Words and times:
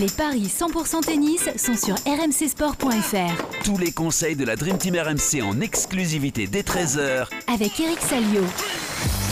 Les 0.00 0.06
paris 0.06 0.46
100% 0.46 1.04
tennis 1.04 1.48
sont 1.56 1.74
sur 1.74 1.96
rmcsport.fr. 2.06 3.64
Tous 3.64 3.78
les 3.78 3.90
conseils 3.90 4.36
de 4.36 4.44
la 4.44 4.54
Dream 4.54 4.78
Team 4.78 4.94
RMC 4.94 5.42
en 5.42 5.60
exclusivité 5.60 6.46
dès 6.46 6.60
13h 6.60 7.26
Avec 7.52 7.80
Eric 7.80 7.98
Salio. 8.00 8.44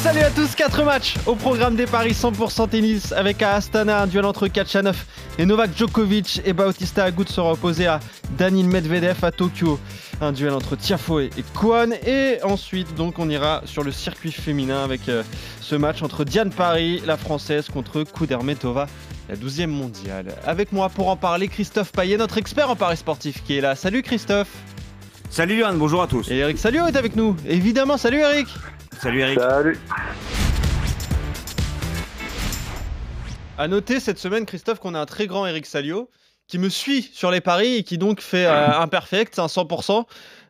Salut 0.03 0.21
à 0.21 0.31
tous, 0.31 0.57
4 0.57 0.83
matchs 0.83 1.15
au 1.27 1.37
programme 1.37 1.77
des 1.77 1.87
paris 1.87 2.13
100% 2.13 2.69
tennis 2.69 3.13
avec 3.13 3.43
à 3.43 3.55
Astana 3.55 4.03
un 4.03 4.07
duel 4.09 4.25
entre 4.25 4.49
Kachanov 4.49 5.05
et 5.39 5.47
Novak 5.47 5.71
Djokovic 5.77 6.41
et 6.45 6.53
Bautista 6.53 7.05
Agut 7.05 7.29
sera 7.29 7.53
opposé 7.53 7.87
à 7.87 8.01
Danil 8.37 8.67
Medvedev 8.67 9.25
à 9.25 9.31
Tokyo. 9.31 9.79
Un 10.21 10.33
duel 10.33 10.55
entre 10.55 10.77
Tiafoe 10.77 11.25
et 11.25 11.45
Kwon 11.55 11.91
et 12.07 12.39
ensuite 12.43 12.95
donc 12.95 13.19
on 13.19 13.29
ira 13.29 13.61
sur 13.67 13.83
le 13.83 13.93
circuit 13.93 14.33
féminin 14.33 14.83
avec 14.83 15.11
euh, 15.11 15.23
ce 15.61 15.75
match 15.75 16.03
entre 16.03 16.25
Diane 16.25 16.51
Paris, 16.51 17.03
la 17.05 17.19
française 17.19 17.69
contre 17.69 18.03
Kudermetova, 18.03 18.87
la 19.29 19.37
12e 19.37 19.67
mondiale. 19.67 20.35
Avec 20.47 20.73
moi 20.73 20.89
pour 20.89 21.09
en 21.09 21.17
parler 21.17 21.49
Christophe 21.49 21.93
Payet, 21.93 22.17
notre 22.17 22.39
expert 22.39 22.71
en 22.71 22.77
paris 22.77 22.97
sportif 22.97 23.45
qui 23.45 23.59
est 23.59 23.61
là. 23.61 23.75
Salut 23.75 24.03
Christophe. 24.03 24.49
Salut 25.29 25.59
Yann, 25.59 25.77
bonjour 25.77 26.01
à 26.01 26.07
tous. 26.07 26.31
Et 26.31 26.37
Eric 26.37 26.57
Salio 26.57 26.87
est 26.87 26.97
avec 26.97 27.15
nous. 27.15 27.37
Évidemment, 27.47 27.99
salut 27.99 28.21
Eric. 28.21 28.49
Salut 28.99 29.21
Eric. 29.21 29.39
Salut. 29.39 29.79
À 33.59 33.69
noter 33.69 34.01
cette 34.01 34.19
semaine, 34.19 34.47
Christophe, 34.47 34.81
qu'on 34.81 34.95
a 34.95 35.01
un 35.01 35.07
très 35.07 35.27
grand 35.27 35.47
Eric 35.47 35.67
Salio 35.67 36.09
qui 36.49 36.59
me 36.59 36.69
suit 36.69 37.11
sur 37.13 37.31
les 37.31 37.41
paris 37.41 37.77
et 37.77 37.83
qui 37.83 37.99
donc 37.99 38.21
fait 38.21 38.47
euh, 38.47 38.79
un 38.79 38.89
perfect, 38.89 39.39
un 39.39 39.47
100%. 39.47 40.05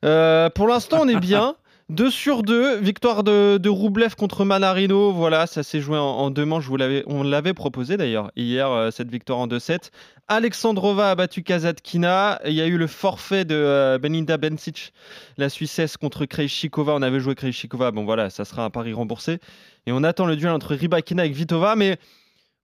Euh, 0.05 0.51
pour 0.51 0.69
l'instant, 0.69 1.01
on 1.03 1.09
est 1.09 1.21
bien. 1.21 1.57
2 1.89 2.11
sur 2.11 2.43
2, 2.43 2.79
victoire 2.79 3.23
de, 3.23 3.59
de 3.59 3.69
Roublev 3.69 4.17
contre 4.17 4.45
Manarino. 4.45 5.13
Voilà, 5.13 5.47
ça 5.47 5.63
s'est 5.63 5.81
joué 5.81 5.97
en, 5.97 6.03
en 6.03 6.31
deux 6.31 6.45
manches. 6.45 6.67
Vous 6.67 6.77
on 7.07 7.23
l'avait 7.23 7.55
proposé 7.55 7.97
d'ailleurs 7.97 8.33
hier, 8.35 8.69
euh, 8.69 8.91
cette 8.91 9.09
victoire 9.09 9.39
en 9.39 9.47
2-7. 9.47 9.91
Alexandrova 10.27 11.13
a 11.13 11.15
battu 11.15 11.45
Kazatkina. 11.45 12.41
Il 12.45 12.55
y 12.55 12.61
a 12.61 12.67
eu 12.67 12.77
le 12.77 12.89
forfait 12.89 13.45
de 13.45 13.55
euh, 13.55 13.99
Beninda 13.99 14.37
Bencic, 14.37 14.93
la 15.37 15.49
Suissesse 15.49 15.97
contre 15.97 16.27
Krejcikova. 16.27 16.93
On 16.93 17.03
avait 17.03 17.21
joué 17.21 17.37
Krejcikova. 17.37 17.93
Bon 17.93 18.05
voilà, 18.05 18.31
ça 18.31 18.45
sera 18.45 18.65
un 18.65 18.71
pari 18.71 18.93
remboursé. 18.93 19.39
Et 19.87 19.93
on 19.93 20.03
attend 20.03 20.27
le 20.27 20.35
duel 20.35 20.51
entre 20.51 20.75
Rybakina 20.75 21.25
et 21.25 21.29
Vitova. 21.29 21.77
Mais 21.77 21.99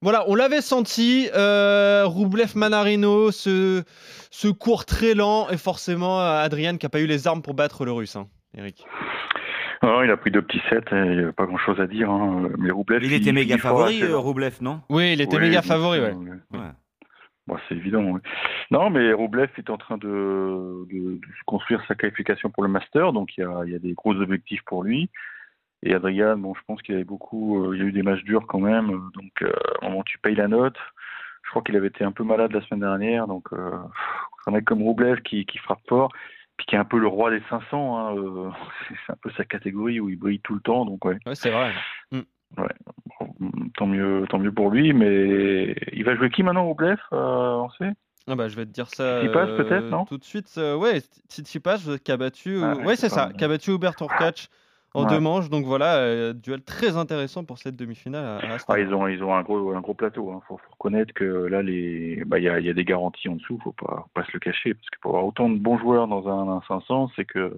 voilà, 0.03 0.25
on 0.29 0.35
l'avait 0.35 0.61
senti. 0.61 1.29
Euh, 1.35 2.05
Roublev 2.07 2.53
Manarino, 2.57 3.31
ce, 3.31 3.83
ce 4.31 4.49
cours 4.49 4.85
très 4.85 5.15
lent. 5.15 5.49
Et 5.51 5.57
forcément, 5.57 6.21
euh, 6.21 6.43
Adrian 6.45 6.77
qui 6.77 6.85
n'a 6.87 6.91
pas 6.91 7.01
eu 7.01 7.07
les 7.07 7.27
armes 7.27 7.43
pour 7.43 7.55
battre 7.55 7.85
le 7.85 7.93
russe, 7.93 8.17
hein, 8.17 8.27
Eric. 8.57 8.85
Alors, 9.81 10.05
il 10.05 10.11
a 10.13 10.17
pris 10.17 10.31
deux 10.31 10.43
petits 10.43 10.61
sets, 10.71 10.77
et 10.93 10.97
il 10.97 11.17
n'y 11.17 11.23
avait 11.25 11.33
pas 11.33 11.47
grand 11.47 11.59
chose 11.59 11.81
à 11.81 11.87
dire. 11.87 12.09
Hein. 12.11 12.51
Mais 12.59 12.71
Roublev, 12.71 13.03
Il 13.03 13.13
était 13.15 13.33
méga 13.33 13.57
il 13.57 13.61
favori, 13.61 14.03
assez 14.03 14.13
euh. 14.13 14.17
Roublev, 14.19 14.59
non? 14.61 14.81
Oui, 14.89 15.13
il 15.15 15.21
était 15.21 15.37
Ouais, 15.37 15.43
méga 15.43 15.61
il- 15.63 15.67
favori, 15.67 15.99
ouais. 15.99 16.13
ouais. 16.13 16.59
Ouais. 16.59 16.67
Bon, 17.49 17.57
c'est 17.69 17.75
évident. 17.75 18.03
ouais. 18.05 18.21
Non, 18.71 18.91
mais 18.91 19.13
Roublev 19.13 19.49
est 19.59 19.71
en 19.71 19.77
train 19.79 19.99
de, 19.99 20.87
de, 20.89 21.21
construire 21.47 21.83
sa 21.89 21.97
qualification 21.97 22.49
pour 22.51 22.63
le 22.63 22.69
Master, 22.69 23.13
donc 23.13 23.37
il 23.37 23.41
y 23.41 23.45
a, 23.45 23.63
il 23.67 23.73
y 23.73 23.75
a 23.75 23.81
des 23.81 23.93
gros 23.95 24.15
objectifs 24.15 24.63
pour 24.67 24.85
lui. 24.85 25.11
Et 25.83 25.95
Adrian, 25.95 26.37
bon, 26.37 26.55
je 26.55 26.61
pense 26.67 26.81
qu'il 26.83 26.95
avait 26.95 27.05
beaucoup, 27.05 27.65
euh, 27.65 27.77
il 27.77 27.83
y 27.83 27.85
a 27.85 27.89
eu 27.89 27.93
des 27.93 28.03
matchs 28.03 28.23
durs 28.23 28.47
quand 28.47 28.61
même, 28.61 28.91
euh, 28.91 29.01
donc 29.15 29.43
euh, 29.43 29.53
à 29.81 29.87
un 29.87 29.91
moment 29.91 30.03
tu 30.05 30.19
payes 30.19 30.37
la 30.37 30.49
note. 30.49 30.77
Je 31.45 31.51
crois 31.51 31.63
qu'il 31.63 31.77
avait 31.77 31.89
été 31.89 32.05
un 32.05 32.13
peu 32.13 32.23
malade 32.23 32.53
la 32.53 32.63
semaine 32.63 32.81
dernière, 32.81 33.27
donc 33.27 33.53
euh, 33.53 33.73
un 34.47 34.53
mec 34.53 34.65
comme 34.65 34.83
Roublev 34.83 35.21
qui, 35.23 35.45
qui 35.45 35.59
frappe 35.59 35.81
fort, 35.89 36.13
puis 36.57 36.67
qui 36.67 36.77
est 36.77 36.79
un 36.79 36.85
peu 36.85 36.99
le 36.99 37.09
roi 37.09 37.31
des 37.31 37.43
500, 37.51 37.99
hein, 37.99 38.17
euh, 38.17 38.51
c'est 39.07 39.13
un 39.13 39.17
peu 39.21 39.31
sa 39.37 39.45
catégorie 39.45 39.99
où 39.99 40.09
il 40.09 40.17
brille 40.17 40.41
tout 40.41 40.55
le 40.55 40.61
temps, 40.61 40.85
donc 40.85 41.05
ouais. 41.05 41.19
Ouais, 41.27 41.35
c'est 41.35 41.51
vrai. 41.51 41.73
Tant 43.77 43.87
mieux, 43.87 44.27
tant 44.29 44.39
mieux 44.39 44.53
pour 44.53 44.71
lui, 44.71 44.93
mais 44.93 45.75
il 45.93 46.05
va 46.05 46.15
jouer 46.15 46.31
qui 46.31 46.43
maintenant, 46.43 46.67
Roublev 46.67 46.99
euh, 47.13 47.55
On 47.55 47.71
sait? 47.71 47.93
Ah 48.29 48.37
bah, 48.37 48.49
je 48.49 48.55
vais 48.55 48.67
te 48.67 48.71
dire 48.71 48.87
ça 48.89 49.03
euh, 49.03 49.57
peut-être, 49.57 49.89
non? 49.89 50.05
tout 50.05 50.19
de 50.19 50.25
suite. 50.25 50.55
Euh, 50.57 50.77
ouais, 50.77 51.01
Tsitsipas 51.29 51.89
euh, 51.89 51.99
qui 51.99 52.13
a 52.13 52.17
battu, 52.17 52.61
Ah, 52.63 52.73
euh, 52.73 52.75
ouais, 52.77 52.85
ouais, 52.85 52.97
c'est 52.97 53.09
ça, 53.09 53.31
qui 53.37 53.45
a 53.45 53.49
battu 53.49 53.73
Hubert 53.73 53.95
Hurkacz 54.01 54.49
en 54.95 55.05
Ouais. 55.05 55.11
deux 55.11 55.21
manches. 55.21 55.49
Donc 55.51 55.65
voilà, 55.65 55.97
euh, 55.97 56.33
duel 56.33 56.63
très 56.63 56.97
intéressant 56.97 57.45
pour 57.45 57.59
cette 57.59 57.77
demi-finale 57.77 58.25
à, 58.25 58.37
à 58.37 58.55
Astana. 58.55 58.63
Ah, 58.69 58.79
ils 58.81 58.93
ont, 58.95 59.09
ils 59.09 59.23
ont 59.23 59.35
un 59.35 59.43
gros, 59.43 59.73
un 59.73 59.81
gros 59.81 59.95
plateau. 59.95 60.31
Il 60.43 60.47
faut, 60.47 60.57
faut 60.59 60.71
reconnaître 60.73 61.13
que 61.15 61.25
là, 61.25 61.59
bah, 62.27 62.39
il 62.39 62.45
y 62.45 62.49
a, 62.49 62.59
il 62.61 62.67
y 62.67 62.71
a 62.71 62.75
des 62.75 62.85
garanties 62.85 63.29
en 63.29 63.37
dessous. 63.37 63.59
Faut 63.65 63.73
pas, 63.73 64.05
faut 64.05 64.11
pas 64.15 64.25
se 64.25 64.31
le 64.35 64.41
cacher, 64.41 64.75
parce 64.75 64.91
que 64.91 64.99
pour 65.01 65.13
avoir 65.13 65.27
autant 65.27 65.49
de 65.49 65.59
bons 65.59 65.79
joueurs 65.79 66.09
dans 66.09 66.29
un, 66.29 66.49
un 66.57 66.61
500, 66.69 67.11
c'est 67.17 67.25
que, 67.25 67.57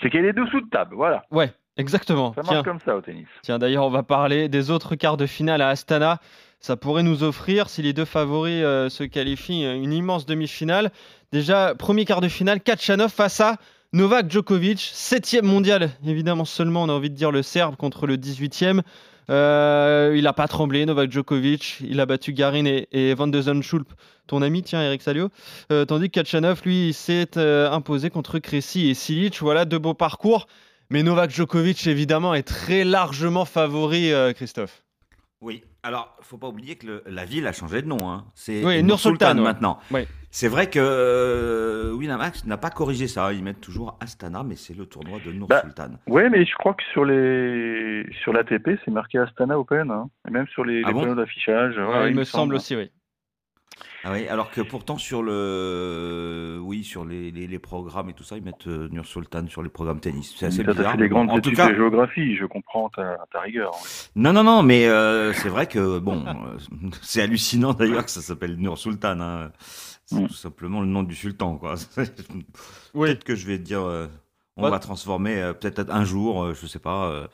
c'est 0.00 0.10
qu'il 0.10 0.24
y 0.24 0.28
a 0.28 0.32
des 0.32 0.40
dessous 0.40 0.60
de 0.60 0.68
table. 0.70 0.94
Voilà. 0.96 1.24
Ouais, 1.30 1.52
exactement. 1.76 2.32
Ça 2.34 2.42
marche 2.42 2.48
Tiens, 2.54 2.62
comme 2.62 2.80
ça 2.80 2.96
au 2.96 3.00
tennis. 3.00 3.26
tiens 3.42 3.58
d'ailleurs, 3.58 3.84
on 3.84 3.90
va 3.90 4.02
parler 4.02 4.48
des 4.48 4.70
autres 4.70 4.94
quarts 4.96 5.16
de 5.16 5.26
finale 5.26 5.62
à 5.62 5.68
Astana. 5.68 6.18
Ça 6.62 6.76
pourrait 6.76 7.02
nous 7.02 7.22
offrir, 7.24 7.70
si 7.70 7.80
les 7.80 7.94
deux 7.94 8.04
favoris 8.04 8.62
euh, 8.62 8.90
se 8.90 9.02
qualifient, 9.02 9.64
une 9.64 9.94
immense 9.94 10.26
demi-finale. 10.26 10.90
Déjà, 11.32 11.74
premier 11.74 12.04
quart 12.04 12.20
de 12.20 12.28
finale, 12.28 12.60
Kachanov 12.60 13.08
face 13.10 13.40
à 13.40 13.56
Novak 13.92 14.30
Djokovic, 14.30 14.78
septième 14.92 15.46
mondial. 15.46 15.90
Évidemment, 16.06 16.44
seulement, 16.44 16.84
on 16.84 16.88
a 16.88 16.92
envie 16.92 17.10
de 17.10 17.16
dire 17.16 17.32
le 17.32 17.42
Serbe 17.42 17.74
contre 17.74 18.06
le 18.06 18.16
18e. 18.16 18.82
Euh, 19.30 20.14
il 20.16 20.22
n'a 20.22 20.32
pas 20.32 20.46
tremblé, 20.46 20.86
Novak 20.86 21.10
Djokovic. 21.10 21.78
Il 21.80 21.98
a 21.98 22.06
battu 22.06 22.32
Garin 22.32 22.66
et, 22.66 23.14
Van 23.14 23.26
de 23.26 23.40
Zandschulp, 23.40 23.88
ton 24.28 24.42
ami, 24.42 24.62
tiens, 24.62 24.80
Eric 24.80 25.02
Salio. 25.02 25.30
Euh, 25.72 25.84
tandis 25.84 26.08
que 26.08 26.20
Kachanov, 26.20 26.62
lui, 26.64 26.92
s'est 26.92 27.36
euh, 27.36 27.68
imposé 27.72 28.10
contre 28.10 28.38
Cressy 28.38 28.88
et 28.88 28.94
Silic. 28.94 29.40
Voilà, 29.40 29.64
deux 29.64 29.80
beaux 29.80 29.94
parcours. 29.94 30.46
Mais 30.88 31.02
Novak 31.02 31.30
Djokovic, 31.30 31.84
évidemment, 31.88 32.32
est 32.32 32.44
très 32.44 32.84
largement 32.84 33.44
favori, 33.44 34.12
euh, 34.12 34.32
Christophe. 34.32 34.84
Oui. 35.40 35.64
Alors, 35.82 36.14
faut 36.20 36.36
pas 36.36 36.48
oublier 36.48 36.76
que 36.76 36.86
le- 36.86 37.02
la 37.06 37.24
ville 37.24 37.46
a 37.46 37.52
changé 37.52 37.80
de 37.80 37.86
nom. 37.88 38.10
Hein. 38.10 38.24
C'est 38.34 38.62
Oui, 38.64 38.82
Nur-Sultan 38.82 39.34
Nur-Sultan, 39.34 39.36
ouais. 39.38 39.42
maintenant. 39.42 39.78
Ouais. 39.90 40.06
C'est 40.30 40.48
vrai 40.48 40.68
que 40.68 40.78
euh, 40.78 41.92
Winamax 41.94 42.44
n'a 42.44 42.56
pas 42.58 42.70
corrigé 42.70 43.08
ça. 43.08 43.32
Ils 43.32 43.42
mettent 43.42 43.60
toujours 43.62 43.96
Astana, 44.00 44.42
mais 44.44 44.56
c'est 44.56 44.76
le 44.76 44.84
tournoi 44.86 45.18
de 45.24 45.32
Nur-Sultan. 45.32 45.92
Ouais, 46.06 46.28
mais 46.28 46.44
je 46.44 46.54
crois 46.54 46.74
que 46.74 46.82
sur 46.92 47.04
les, 47.06 48.06
sur 48.22 48.32
l'ATP, 48.32 48.78
c'est 48.84 48.90
marqué 48.90 49.18
Astana 49.18 49.58
Open, 49.58 49.90
hein. 49.90 50.08
et 50.28 50.30
même 50.30 50.46
sur 50.48 50.64
les, 50.64 50.82
Ah 50.84 50.88
les 50.88 50.92
bon 50.94 51.00
panneaux 51.00 51.14
d'affichage. 51.14 51.76
ouais, 51.78 51.84
Ouais, 51.84 52.06
il 52.08 52.10
il 52.10 52.16
me 52.16 52.24
semble 52.24 52.54
aussi, 52.54 52.76
oui. 52.76 52.90
Ah 54.02 54.12
oui, 54.12 54.26
alors 54.28 54.50
que 54.50 54.60
pourtant 54.62 54.96
sur 54.96 55.22
le, 55.22 56.58
oui, 56.62 56.84
sur 56.84 57.04
les, 57.04 57.30
les, 57.30 57.46
les 57.46 57.58
programmes 57.58 58.08
et 58.08 58.14
tout 58.14 58.24
ça, 58.24 58.36
ils 58.38 58.42
mettent 58.42 58.66
euh, 58.66 58.88
Nur-Sultan 58.90 59.46
sur 59.48 59.62
les 59.62 59.68
programmes 59.68 60.00
tennis. 60.00 60.34
C'est 60.38 60.46
assez 60.46 60.64
Ça, 60.64 60.72
bizarre. 60.72 60.92
fait 60.92 60.98
des 60.98 61.08
grandes 61.08 61.30
en 61.30 61.34
tout 61.34 61.38
études 61.50 61.56
cas, 61.56 61.68
de 61.70 61.74
géographie, 61.76 62.34
je 62.36 62.46
comprends 62.46 62.88
ta, 62.88 63.18
ta 63.32 63.40
rigueur. 63.40 63.72
Non, 64.16 64.32
non, 64.32 64.42
non, 64.42 64.62
mais 64.62 64.86
euh, 64.86 65.32
c'est 65.34 65.50
vrai 65.50 65.66
que, 65.66 65.98
bon, 65.98 66.24
euh, 66.26 66.58
c'est 67.02 67.20
hallucinant 67.22 67.74
d'ailleurs 67.74 68.04
que 68.06 68.10
ça 68.10 68.22
s'appelle 68.22 68.56
Nur 68.56 68.78
Sultan. 68.78 69.20
Hein. 69.20 69.52
C'est 70.06 70.16
Mm. 70.16 70.26
tout 70.26 70.34
simplement 70.34 70.80
le 70.80 70.88
nom 70.88 71.04
du 71.04 71.14
sultan, 71.14 71.56
quoi. 71.56 71.74
Oui. 72.94 73.06
Peut-être 73.08 73.22
que 73.24 73.36
je 73.36 73.46
vais 73.46 73.58
dire, 73.58 73.82
euh, 73.82 74.08
on 74.56 74.64
Ouais. 74.64 74.70
va 74.70 74.78
transformer 74.80 75.40
euh, 75.40 75.52
peut-être 75.52 75.88
un 75.92 76.04
jour, 76.04 76.42
euh, 76.42 76.54
je 76.60 76.66
sais 76.66 76.80
pas, 76.80 77.04
euh, 77.10 77.28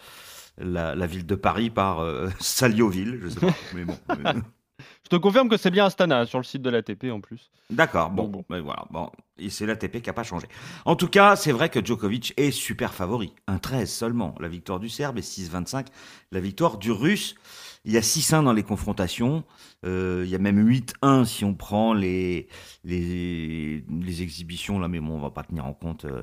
la, 0.58 0.94
la 0.94 1.06
ville 1.06 1.24
de 1.24 1.34
Paris 1.36 1.70
par 1.70 2.00
euh, 2.00 2.28
Salioville, 2.40 3.20
je 3.22 3.28
sais 3.28 3.40
pas. 3.40 3.54
mais 3.74 3.84
bon, 3.84 3.96
Je 5.06 5.10
te 5.10 5.16
confirme 5.20 5.48
que 5.48 5.56
c'est 5.56 5.70
bien 5.70 5.84
Astana 5.86 6.26
sur 6.26 6.38
le 6.38 6.44
site 6.44 6.62
de 6.62 6.68
l'ATP 6.70 7.12
en 7.12 7.20
plus. 7.20 7.52
D'accord, 7.70 8.10
bon, 8.10 8.24
Bon, 8.24 8.28
bon. 8.40 8.44
ben 8.50 8.60
voilà, 8.60 8.86
bon, 8.90 9.08
et 9.38 9.50
c'est 9.50 9.64
l'ATP 9.64 10.02
qui 10.02 10.10
a 10.10 10.12
pas 10.12 10.24
changé. 10.24 10.48
En 10.84 10.96
tout 10.96 11.06
cas, 11.06 11.36
c'est 11.36 11.52
vrai 11.52 11.68
que 11.68 11.84
Djokovic 11.84 12.34
est 12.36 12.50
super 12.50 12.92
favori, 12.92 13.32
un 13.46 13.58
13 13.58 13.88
seulement, 13.88 14.34
la 14.40 14.48
victoire 14.48 14.80
du 14.80 14.88
Serbe 14.88 15.18
et 15.18 15.22
6-25, 15.22 15.86
la 16.32 16.40
victoire 16.40 16.76
du 16.78 16.90
Russe. 16.90 17.36
Il 17.84 17.92
y 17.92 17.96
a 17.96 18.00
6-1 18.00 18.42
dans 18.42 18.52
les 18.52 18.64
confrontations, 18.64 19.44
euh, 19.84 20.22
il 20.24 20.30
y 20.30 20.34
a 20.34 20.38
même 20.38 20.58
8-1 20.68 21.24
si 21.24 21.44
on 21.44 21.54
prend 21.54 21.94
les, 21.94 22.48
les, 22.82 23.84
les 24.02 24.22
exhibitions, 24.22 24.80
là, 24.80 24.88
mais 24.88 24.98
bon, 24.98 25.14
on 25.14 25.20
va 25.20 25.30
pas 25.30 25.44
tenir 25.44 25.66
en 25.66 25.72
compte 25.72 26.04
euh, 26.04 26.22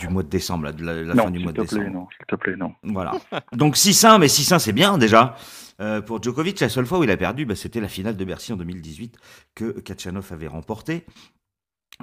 du 0.00 0.08
mois 0.08 0.24
de 0.24 0.28
décembre, 0.28 0.64
là, 0.64 0.72
de 0.72 0.84
la, 0.84 1.02
la 1.04 1.14
non, 1.14 1.24
fin 1.26 1.30
du 1.30 1.38
mois 1.38 1.52
de 1.52 1.62
plaît, 1.62 1.78
décembre. 1.78 1.88
non, 1.94 2.08
s'il 2.16 2.26
te 2.26 2.34
plaît, 2.34 2.56
non. 2.56 2.72
Voilà. 2.82 3.12
Donc 3.52 3.76
6-1, 3.76 4.18
mais 4.18 4.26
6-1 4.26 4.58
c'est 4.58 4.72
bien 4.72 4.98
déjà. 4.98 5.36
Euh, 5.80 6.00
pour 6.02 6.22
Djokovic, 6.22 6.60
la 6.60 6.68
seule 6.68 6.86
fois 6.86 6.98
où 6.98 7.04
il 7.04 7.10
a 7.10 7.16
perdu, 7.16 7.46
bah, 7.46 7.54
c'était 7.56 7.80
la 7.80 7.88
finale 7.92 8.16
de 8.16 8.24
Bercy 8.24 8.52
en 8.52 8.56
2018 8.56 9.16
que 9.54 9.80
Kachanov 9.80 10.32
avait 10.32 10.48
remporté. 10.48 11.04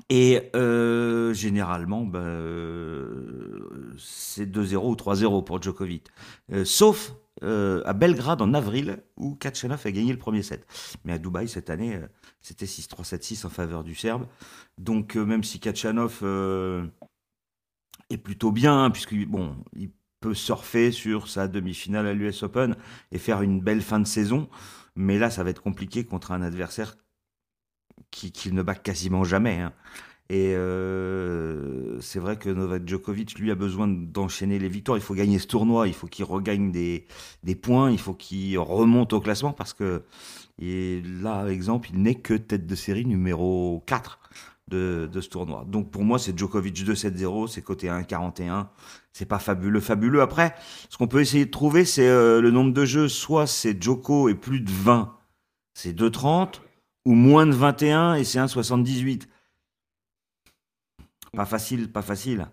Et 0.09 0.49
euh, 0.55 1.33
généralement, 1.33 2.09
euh, 2.13 3.93
c'est 3.97 4.45
2-0 4.45 4.91
ou 4.91 4.95
3-0 4.95 5.43
pour 5.43 5.61
Djokovic. 5.61 6.07
Euh, 6.51 6.63
sauf 6.63 7.13
euh, 7.43 7.81
à 7.85 7.93
Belgrade 7.93 8.41
en 8.41 8.53
avril, 8.53 9.01
où 9.15 9.35
Kachanov 9.35 9.81
a 9.85 9.91
gagné 9.91 10.11
le 10.11 10.19
premier 10.19 10.43
set. 10.43 10.65
Mais 11.05 11.13
à 11.13 11.17
Dubaï, 11.17 11.47
cette 11.47 11.69
année, 11.69 11.95
euh, 11.95 12.07
c'était 12.41 12.65
6-3, 12.65 13.03
7-6 13.03 13.45
en 13.45 13.49
faveur 13.49 13.83
du 13.83 13.95
Serbe. 13.95 14.25
Donc 14.77 15.15
euh, 15.15 15.25
même 15.25 15.43
si 15.43 15.59
Kachanov 15.59 16.23
est 18.09 18.17
plutôt 18.17 18.51
bien, 18.51 18.89
puisque 18.91 19.15
bon, 19.25 19.55
il 19.75 19.91
peut 20.19 20.33
surfer 20.33 20.91
sur 20.91 21.27
sa 21.27 21.47
demi-finale 21.47 22.07
à 22.07 22.13
l'US 22.13 22.43
Open 22.43 22.75
et 23.11 23.17
faire 23.17 23.41
une 23.41 23.61
belle 23.61 23.81
fin 23.81 23.99
de 23.99 24.07
saison. 24.07 24.49
Mais 24.95 25.17
là, 25.19 25.29
ça 25.29 25.43
va 25.43 25.49
être 25.51 25.61
compliqué 25.61 26.03
contre 26.05 26.31
un 26.31 26.41
adversaire 26.41 26.95
qui- 28.11 28.31
qu'il 28.31 28.53
ne 28.55 28.61
bat 28.63 28.75
quasiment 28.75 29.23
jamais. 29.23 29.59
hein. 29.59 29.73
Et 30.31 30.53
euh, 30.55 31.99
c'est 32.01 32.19
vrai 32.19 32.37
que 32.37 32.49
Novak 32.49 32.87
Djokovic, 32.87 33.39
lui, 33.39 33.51
a 33.51 33.55
besoin 33.55 33.87
d'enchaîner 33.87 34.59
les 34.59 34.69
victoires. 34.69 34.97
Il 34.97 35.01
faut 35.01 35.15
gagner 35.15 35.39
ce 35.39 35.47
tournoi, 35.47 35.87
il 35.87 35.93
faut 35.95 36.07
qu'il 36.07 36.25
regagne 36.25 36.71
des, 36.71 37.07
points, 37.61 37.91
il 37.91 37.99
faut 37.99 38.13
qu'il 38.13 38.57
remonte 38.59 39.13
au 39.13 39.21
classement 39.21 39.53
parce 39.53 39.73
que 39.73 40.03
et 40.61 41.01
là, 41.21 41.47
exemple, 41.49 41.89
il 41.93 42.01
n'est 42.03 42.15
que 42.15 42.35
tête 42.35 42.67
de 42.67 42.75
série 42.75 43.05
numéro 43.05 43.83
4 43.87 44.19
de, 44.69 45.09
de 45.11 45.21
ce 45.21 45.29
tournoi. 45.29 45.65
Donc 45.67 45.91
pour 45.91 46.03
moi, 46.03 46.19
c'est 46.19 46.37
Djokovic 46.37 46.75
2-7-0, 46.75 47.47
c'est 47.47 47.61
côté 47.61 47.87
1-41. 47.87 48.67
C'est 49.11 49.25
pas 49.25 49.39
fabuleux, 49.39 49.79
fabuleux. 49.79 50.21
Après, 50.21 50.55
ce 50.89 50.97
qu'on 50.97 51.07
peut 51.07 51.19
essayer 51.19 51.45
de 51.45 51.51
trouver, 51.51 51.83
c'est 51.83 52.07
euh, 52.07 52.39
le 52.41 52.51
nombre 52.51 52.71
de 52.71 52.85
jeux. 52.85 53.07
Soit 53.09 53.47
c'est 53.47 53.81
Djoko 53.81 54.29
et 54.29 54.35
plus 54.35 54.61
de 54.61 54.71
20, 54.71 55.17
c'est 55.73 55.93
2-30, 55.93 56.61
ou 57.05 57.13
moins 57.13 57.45
de 57.45 57.51
21 57.51 58.15
et 58.15 58.23
c'est 58.23 58.39
1-78. 58.39 59.23
Pas 61.33 61.45
facile, 61.45 61.91
pas 61.91 62.01
facile. 62.01 62.47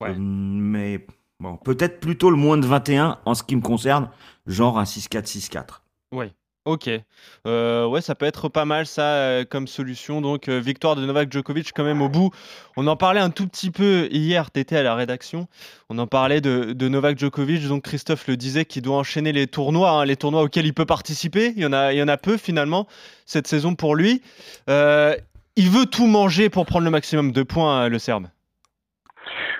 Ouais. 0.00 0.10
Euh, 0.10 0.16
mais 0.18 1.06
bon, 1.40 1.56
peut-être 1.56 2.00
plutôt 2.00 2.30
le 2.30 2.36
moins 2.36 2.58
de 2.58 2.66
21 2.66 3.18
en 3.24 3.34
ce 3.34 3.42
qui 3.42 3.56
me 3.56 3.62
concerne, 3.62 4.10
genre 4.46 4.78
un 4.78 4.84
6-4, 4.84 5.26
6-4. 5.26 5.64
Oui. 6.12 6.32
Ok. 6.66 6.90
Euh, 7.46 7.86
ouais, 7.86 8.00
ça 8.00 8.16
peut 8.16 8.26
être 8.26 8.48
pas 8.48 8.64
mal 8.64 8.86
ça 8.86 9.02
euh, 9.02 9.44
comme 9.48 9.68
solution. 9.68 10.20
Donc, 10.20 10.48
euh, 10.48 10.58
victoire 10.58 10.96
de 10.96 11.06
Novak 11.06 11.32
Djokovic 11.32 11.70
quand 11.72 11.84
même 11.84 12.02
au 12.02 12.08
bout. 12.08 12.32
On 12.76 12.88
en 12.88 12.96
parlait 12.96 13.20
un 13.20 13.30
tout 13.30 13.46
petit 13.46 13.70
peu 13.70 14.08
hier, 14.10 14.50
tu 14.50 14.58
étais 14.58 14.76
à 14.76 14.82
la 14.82 14.96
rédaction. 14.96 15.46
On 15.90 15.98
en 15.98 16.08
parlait 16.08 16.40
de, 16.40 16.88
Novak 16.88 17.20
Djokovic. 17.20 17.68
Donc, 17.68 17.84
Christophe 17.84 18.26
le 18.26 18.36
disait 18.36 18.64
qu'il 18.64 18.82
doit 18.82 18.96
enchaîner 18.96 19.30
les 19.30 19.46
tournois, 19.46 19.90
hein, 19.90 20.04
les 20.04 20.16
tournois 20.16 20.42
auxquels 20.42 20.66
il 20.66 20.74
peut 20.74 20.86
participer. 20.86 21.52
Il 21.54 21.62
y 21.62 21.66
en 21.66 21.72
a, 21.72 21.92
il 21.92 21.98
y 21.98 22.02
en 22.02 22.08
a 22.08 22.16
peu 22.16 22.36
finalement 22.36 22.88
cette 23.26 23.46
saison 23.46 23.76
pour 23.76 23.94
lui. 23.94 24.22
Il 24.68 25.70
veut 25.70 25.86
tout 25.86 26.06
manger 26.06 26.50
pour 26.50 26.66
prendre 26.66 26.84
le 26.84 26.90
maximum 26.90 27.30
de 27.30 27.44
points, 27.44 27.88
le 27.88 27.98
Serbe. 28.00 28.26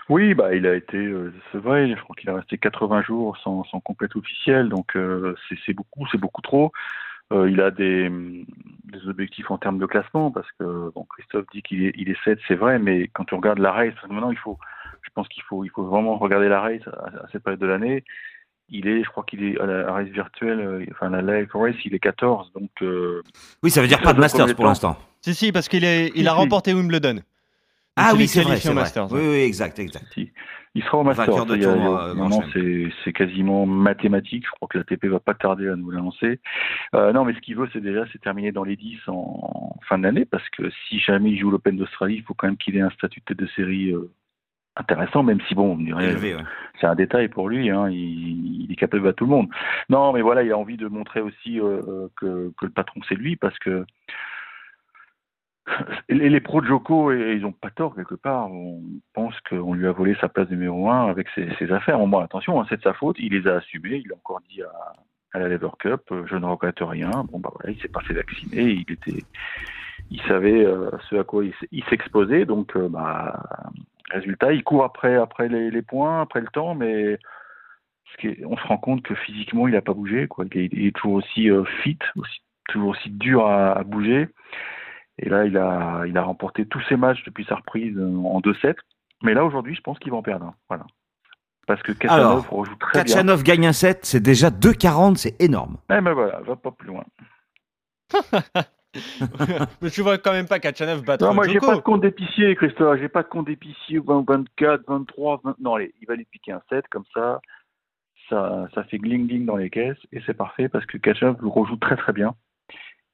Oui, 0.08 0.34
bah, 0.34 0.54
il 0.54 0.66
a 0.66 0.74
été, 0.74 0.96
euh, 0.96 1.32
c'est 1.50 1.58
vrai, 1.58 1.88
je 1.90 2.00
crois 2.00 2.14
qu'il 2.14 2.28
est 2.28 2.32
resté 2.32 2.58
80 2.58 3.02
jours 3.02 3.36
sans, 3.42 3.64
sans 3.64 3.80
complète 3.80 4.14
officielle, 4.14 4.68
donc 4.68 4.94
euh, 4.94 5.34
c'est 5.48 5.58
c'est 5.66 5.72
beaucoup, 5.72 6.06
c'est 6.12 6.18
beaucoup 6.18 6.42
trop. 6.42 6.72
Euh, 7.32 7.50
il 7.50 7.60
a 7.60 7.72
des, 7.72 8.08
des 8.08 9.08
objectifs 9.08 9.50
en 9.50 9.58
termes 9.58 9.78
de 9.78 9.86
classement, 9.86 10.30
parce 10.30 10.46
que 10.60 10.92
bon, 10.94 11.04
Christophe 11.10 11.46
dit 11.52 11.62
qu'il 11.62 11.84
est, 11.84 11.92
il 11.96 12.08
est 12.08 12.16
7, 12.24 12.38
c'est 12.46 12.54
vrai, 12.54 12.78
mais 12.78 13.08
quand 13.08 13.24
tu 13.24 13.34
regardes 13.34 13.58
la 13.58 13.72
race, 13.72 13.94
parce 13.94 14.06
que 14.06 14.12
maintenant 14.12 14.30
il 14.30 14.38
faut, 14.38 14.58
je 15.02 15.10
pense 15.12 15.26
qu'il 15.26 15.42
faut, 15.42 15.64
il 15.64 15.70
faut 15.70 15.84
vraiment 15.84 16.18
regarder 16.18 16.48
la 16.48 16.60
race 16.60 16.86
à, 16.86 17.24
à 17.24 17.28
cette 17.32 17.42
période 17.42 17.60
de 17.60 17.66
l'année. 17.66 18.04
Il 18.68 18.86
est, 18.86 19.02
je 19.02 19.08
crois 19.10 19.24
qu'il 19.24 19.44
est 19.44 19.60
à 19.60 19.66
la 19.66 19.92
race 19.92 20.08
virtuelle, 20.08 20.60
euh, 20.60 20.84
enfin 20.92 21.10
la 21.10 21.22
live 21.22 21.48
race, 21.54 21.74
il 21.84 21.94
est 21.94 22.00
14, 22.00 22.52
donc 22.52 22.70
euh, 22.82 23.22
Oui, 23.64 23.70
ça 23.70 23.80
veut 23.80 23.88
dire 23.88 24.00
pas 24.02 24.12
de 24.12 24.20
Masters 24.20 24.54
pour 24.54 24.66
l'instant. 24.66 24.96
Si, 25.20 25.34
si, 25.34 25.50
parce 25.50 25.68
qu'il 25.68 25.84
est, 25.84 26.12
il 26.14 26.28
a 26.28 26.32
remporté 26.32 26.74
Wimbledon. 26.74 27.22
Ah 27.96 28.12
oui, 28.14 28.26
c'est 28.28 28.42
vrai, 28.42 28.56
vrai. 28.56 28.74
Masters, 28.74 29.10
Oui, 29.12 29.20
oui, 29.22 29.36
exact, 29.38 29.78
exact. 29.78 30.06
Si. 30.12 30.30
Il 30.74 30.82
sera 30.84 30.98
au 30.98 31.02
Masters. 31.04 31.26
Vainqueur 31.26 31.46
de 31.46 31.50
ça, 31.52 31.56
il 31.56 31.62
y 31.62 31.64
a- 31.64 31.72
tournoi, 31.72 31.88
il 31.88 32.18
y 32.18 32.20
a- 32.20 32.24
euh, 32.24 32.28
Grand 32.28 32.42
c'est 32.52 32.88
c'est 33.02 33.12
quasiment 33.14 33.64
mathématique. 33.64 34.44
Je 34.44 34.50
crois 34.50 34.68
que 34.68 34.76
la 34.76 34.84
TP 34.84 35.06
va 35.08 35.20
pas 35.20 35.32
tarder 35.32 35.68
à 35.68 35.76
nous 35.76 35.90
l'annoncer. 35.90 36.38
Euh, 36.94 37.12
non, 37.14 37.24
mais 37.24 37.32
ce 37.32 37.38
qu'il 37.40 37.56
veut, 37.56 37.68
c'est 37.72 37.80
déjà 37.80 38.04
c'est 38.12 38.20
terminer 38.20 38.52
dans 38.52 38.64
les 38.64 38.76
10 38.76 38.98
en 39.06 39.74
fin 39.88 39.98
d'année, 39.98 40.26
parce 40.26 40.46
que 40.50 40.70
si 40.88 40.98
jamais 40.98 41.30
il 41.30 41.38
joue 41.38 41.50
l'Open 41.50 41.78
d'Australie, 41.78 42.16
il 42.16 42.22
faut 42.22 42.34
quand 42.34 42.46
même 42.46 42.58
qu'il 42.58 42.76
ait 42.76 42.82
un 42.82 42.90
statut 42.90 43.20
de 43.20 43.24
tête 43.24 43.38
de 43.38 43.46
série 43.56 43.92
euh, 43.92 44.10
intéressant, 44.76 45.22
même 45.22 45.40
si 45.48 45.54
bon, 45.54 45.72
on 45.72 45.76
dirait, 45.78 46.10
Élevé, 46.10 46.34
ouais. 46.34 46.42
c'est 46.78 46.86
un 46.86 46.94
détail 46.94 47.28
pour 47.28 47.48
lui. 47.48 47.70
Hein, 47.70 47.88
il, 47.88 48.64
il 48.64 48.70
est 48.70 48.76
capable 48.76 49.02
de 49.02 49.08
battre 49.08 49.16
tout 49.16 49.24
le 49.24 49.30
monde. 49.30 49.48
Non, 49.88 50.12
mais 50.12 50.20
voilà, 50.20 50.42
il 50.42 50.52
a 50.52 50.58
envie 50.58 50.76
de 50.76 50.88
montrer 50.88 51.20
aussi 51.22 51.58
euh, 51.58 52.08
que, 52.16 52.52
que 52.58 52.66
le 52.66 52.72
patron 52.72 53.00
c'est 53.08 53.14
lui, 53.14 53.36
parce 53.36 53.58
que 53.60 53.86
les, 56.08 56.28
les 56.28 56.40
pros 56.40 56.60
de 56.60 56.66
Joko, 56.66 57.12
ils 57.12 57.44
ont 57.44 57.52
pas 57.52 57.70
tort 57.70 57.94
quelque 57.94 58.14
part. 58.14 58.50
On 58.50 58.82
pense 59.14 59.34
qu'on 59.48 59.74
lui 59.74 59.86
a 59.86 59.92
volé 59.92 60.16
sa 60.20 60.28
place 60.28 60.48
numéro 60.50 60.90
un 60.90 61.08
avec 61.08 61.28
ses, 61.34 61.72
affaires. 61.72 61.98
Bon, 61.98 62.18
attention, 62.18 62.60
hein, 62.60 62.66
c'est 62.68 62.78
de 62.78 62.82
sa 62.82 62.94
faute. 62.94 63.16
Il 63.18 63.32
les 63.32 63.48
a 63.48 63.56
assumées. 63.56 64.02
Il 64.04 64.12
a 64.12 64.16
encore 64.16 64.40
dit 64.48 64.62
à, 64.62 65.38
la 65.38 65.48
Lever 65.48 65.68
Cup, 65.78 66.00
euh, 66.12 66.24
je 66.26 66.36
ne 66.36 66.46
regrette 66.46 66.80
rien. 66.80 67.10
Bon, 67.30 67.38
bah 67.38 67.50
voilà, 67.52 67.70
il 67.70 67.80
s'est 67.80 67.88
pas 67.88 68.00
fait 68.00 68.14
vacciner. 68.14 68.86
Il 70.10 70.22
savait 70.22 70.64
euh, 70.64 70.90
ce 71.10 71.16
à 71.16 71.24
quoi 71.24 71.44
il, 71.44 71.84
s'exposait. 71.84 72.46
Donc, 72.46 72.74
euh, 72.76 72.88
bah, 72.88 73.42
résultat, 74.10 74.52
il 74.52 74.64
court 74.64 74.84
après, 74.84 75.16
après 75.16 75.48
les, 75.48 75.82
points, 75.82 76.22
après 76.22 76.40
le 76.40 76.46
temps, 76.48 76.74
mais 76.74 77.18
on 78.44 78.56
se 78.56 78.66
rend 78.66 78.78
compte 78.78 79.02
que 79.02 79.14
physiquement, 79.14 79.68
il 79.68 79.74
n'a 79.74 79.82
pas 79.82 79.92
bougé. 79.92 80.28
Il, 80.54 80.86
est, 80.86 80.96
toujours 80.96 81.14
aussi 81.14 81.50
fit, 81.82 81.98
toujours 82.68 82.90
aussi 82.90 83.10
dur 83.10 83.46
à 83.46 83.82
bouger. 83.84 84.28
Et 85.18 85.28
là, 85.28 85.44
il 85.44 85.56
a, 85.56 86.04
il 86.06 86.16
a 86.18 86.22
remporté 86.22 86.66
tous 86.66 86.82
ses 86.88 86.96
matchs 86.96 87.24
depuis 87.24 87.44
sa 87.44 87.56
reprise 87.56 87.96
euh, 87.96 88.16
en 88.24 88.40
2-7. 88.40 88.74
Mais 89.22 89.34
là, 89.34 89.44
aujourd'hui, 89.44 89.74
je 89.74 89.80
pense 89.80 89.98
qu'il 89.98 90.10
va 90.10 90.18
en 90.18 90.22
perdre. 90.22 90.46
un. 90.46 90.54
Voilà. 90.68 90.86
Parce 91.66 91.82
que 91.82 91.92
Alors, 92.06 92.44
Kachanov 92.44 92.48
rejoue 92.50 92.76
très 92.76 93.02
bien. 93.02 93.14
Kachanov 93.14 93.42
gagne 93.42 93.66
un 93.66 93.72
set, 93.72 94.04
c'est 94.04 94.20
déjà 94.20 94.50
2,40, 94.50 95.16
c'est 95.16 95.40
énorme. 95.42 95.78
Eh 95.90 96.00
ben 96.00 96.12
voilà, 96.12 96.40
va 96.40 96.54
pas 96.54 96.70
plus 96.70 96.88
loin. 96.88 97.04
Mais 99.82 99.90
tu 99.90 100.02
vois 100.02 100.16
quand 100.18 100.32
même 100.32 100.46
pas 100.46 100.60
Kachanov 100.60 101.02
battre 101.02 101.26
Non, 101.26 101.34
moi, 101.34 101.48
j'ai 101.48 101.58
pas 101.58 101.74
de 101.74 101.80
compte 101.80 102.02
d'épicier, 102.02 102.54
Christophe. 102.54 102.98
J'ai 103.00 103.08
pas 103.08 103.24
de 103.24 103.28
compte 103.28 103.46
d'épicier 103.46 103.98
20, 103.98 104.24
24, 104.26 104.84
23, 104.86 105.40
20... 105.42 105.56
Non, 105.60 105.74
allez, 105.74 105.92
il 106.00 106.06
va 106.06 106.14
lui 106.14 106.24
piquer 106.24 106.52
un 106.52 106.62
7, 106.68 106.86
comme 106.88 107.04
ça. 107.12 107.40
Ça, 108.28 108.68
ça 108.74 108.84
fait 108.84 108.98
gling-gling 108.98 109.44
dans 109.44 109.56
les 109.56 109.70
caisses, 109.70 109.98
et 110.12 110.20
c'est 110.26 110.34
parfait, 110.34 110.68
parce 110.68 110.86
que 110.86 110.98
Kachanov 110.98 111.36
le 111.40 111.48
rejoue 111.48 111.76
très 111.76 111.96
très 111.96 112.12
bien. 112.12 112.34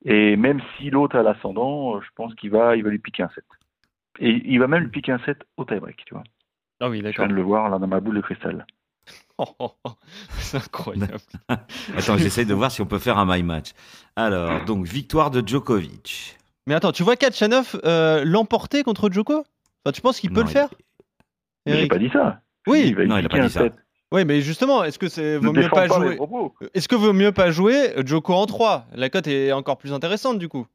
Et 0.04 0.36
même 0.36 0.60
si 0.76 0.90
l'autre 0.90 1.16
a 1.16 1.22
l'ascendant, 1.22 2.00
je 2.00 2.08
pense 2.16 2.34
qu'il 2.34 2.50
va, 2.50 2.76
il 2.76 2.82
va 2.82 2.90
lui 2.90 2.98
piquer 2.98 3.22
un 3.22 3.30
7. 3.34 3.44
Et 4.18 4.42
il 4.44 4.58
va 4.58 4.66
même 4.66 4.82
lui 4.84 4.90
piquer 4.90 5.12
un 5.12 5.18
7 5.20 5.38
au 5.56 5.64
tie-break, 5.64 6.04
tu 6.04 6.14
vois. 6.14 6.24
Ah 6.80 6.88
oui, 6.90 6.98
Je 6.98 7.02
d'accord. 7.04 7.26
viens 7.26 7.34
de 7.34 7.38
le 7.40 7.42
voir 7.46 7.70
là 7.70 7.78
dans 7.78 7.86
ma 7.86 8.00
boule 8.00 8.16
de 8.16 8.20
cristal. 8.20 8.66
Oh, 9.38 9.46
oh, 9.58 9.72
oh. 9.84 9.90
C'est 10.38 10.56
incroyable. 10.58 11.14
Attends, 11.96 12.16
j'essaye 12.18 12.46
de 12.46 12.54
voir 12.54 12.70
si 12.70 12.80
on 12.82 12.86
peut 12.86 12.98
faire 12.98 13.18
un 13.18 13.26
my 13.26 13.42
match. 13.42 13.70
Alors, 14.16 14.64
donc 14.64 14.84
victoire 14.86 15.30
de 15.30 15.46
Djokovic. 15.46 16.36
Mais 16.68 16.74
attends, 16.74 16.92
tu 16.92 17.02
vois 17.02 17.16
Kachanov 17.16 17.80
euh, 17.84 18.24
l'emporter 18.24 18.84
contre 18.84 19.10
Djoko? 19.10 19.38
Enfin, 19.84 19.92
Tu 19.92 20.00
penses 20.00 20.20
qu'il 20.20 20.30
peut 20.30 20.40
Non, 20.40 20.46
le 20.46 20.50
il- 20.50 20.52
faire? 20.52 20.68
Mais 21.66 21.76
J'ai 21.80 21.88
pas 21.88 21.98
dit 21.98 22.10
ça. 22.12 22.40
Oui. 22.68 22.84
il 22.86 22.94
va 22.96 23.04
Non, 23.06 23.16
il 23.18 23.26
a 23.26 23.28
pas 23.28 23.38
un 23.38 23.46
dit 23.46 23.52
ça. 23.52 23.62
7. 23.62 23.72
Oui, 24.12 24.24
mais 24.24 24.40
justement, 24.42 24.84
est-ce 24.84 24.98
que 24.98 25.08
c'est 25.08 25.38
vaut 25.38 25.52
mieux 25.52 25.68
pas 25.68 25.86
jouer. 25.88 26.18
Est-ce 26.74 26.86
que 26.88 26.94
vaut 26.94 27.12
mieux 27.12 27.32
pas 27.32 27.50
jouer 27.50 27.92
Djoko 28.04 28.34
en 28.34 28.46
3 28.46 28.86
La 28.94 29.08
cote 29.10 29.26
est 29.26 29.52
encore 29.52 29.78
plus 29.78 29.92
intéressante 29.92 30.38
du 30.38 30.48
coup. 30.48 30.66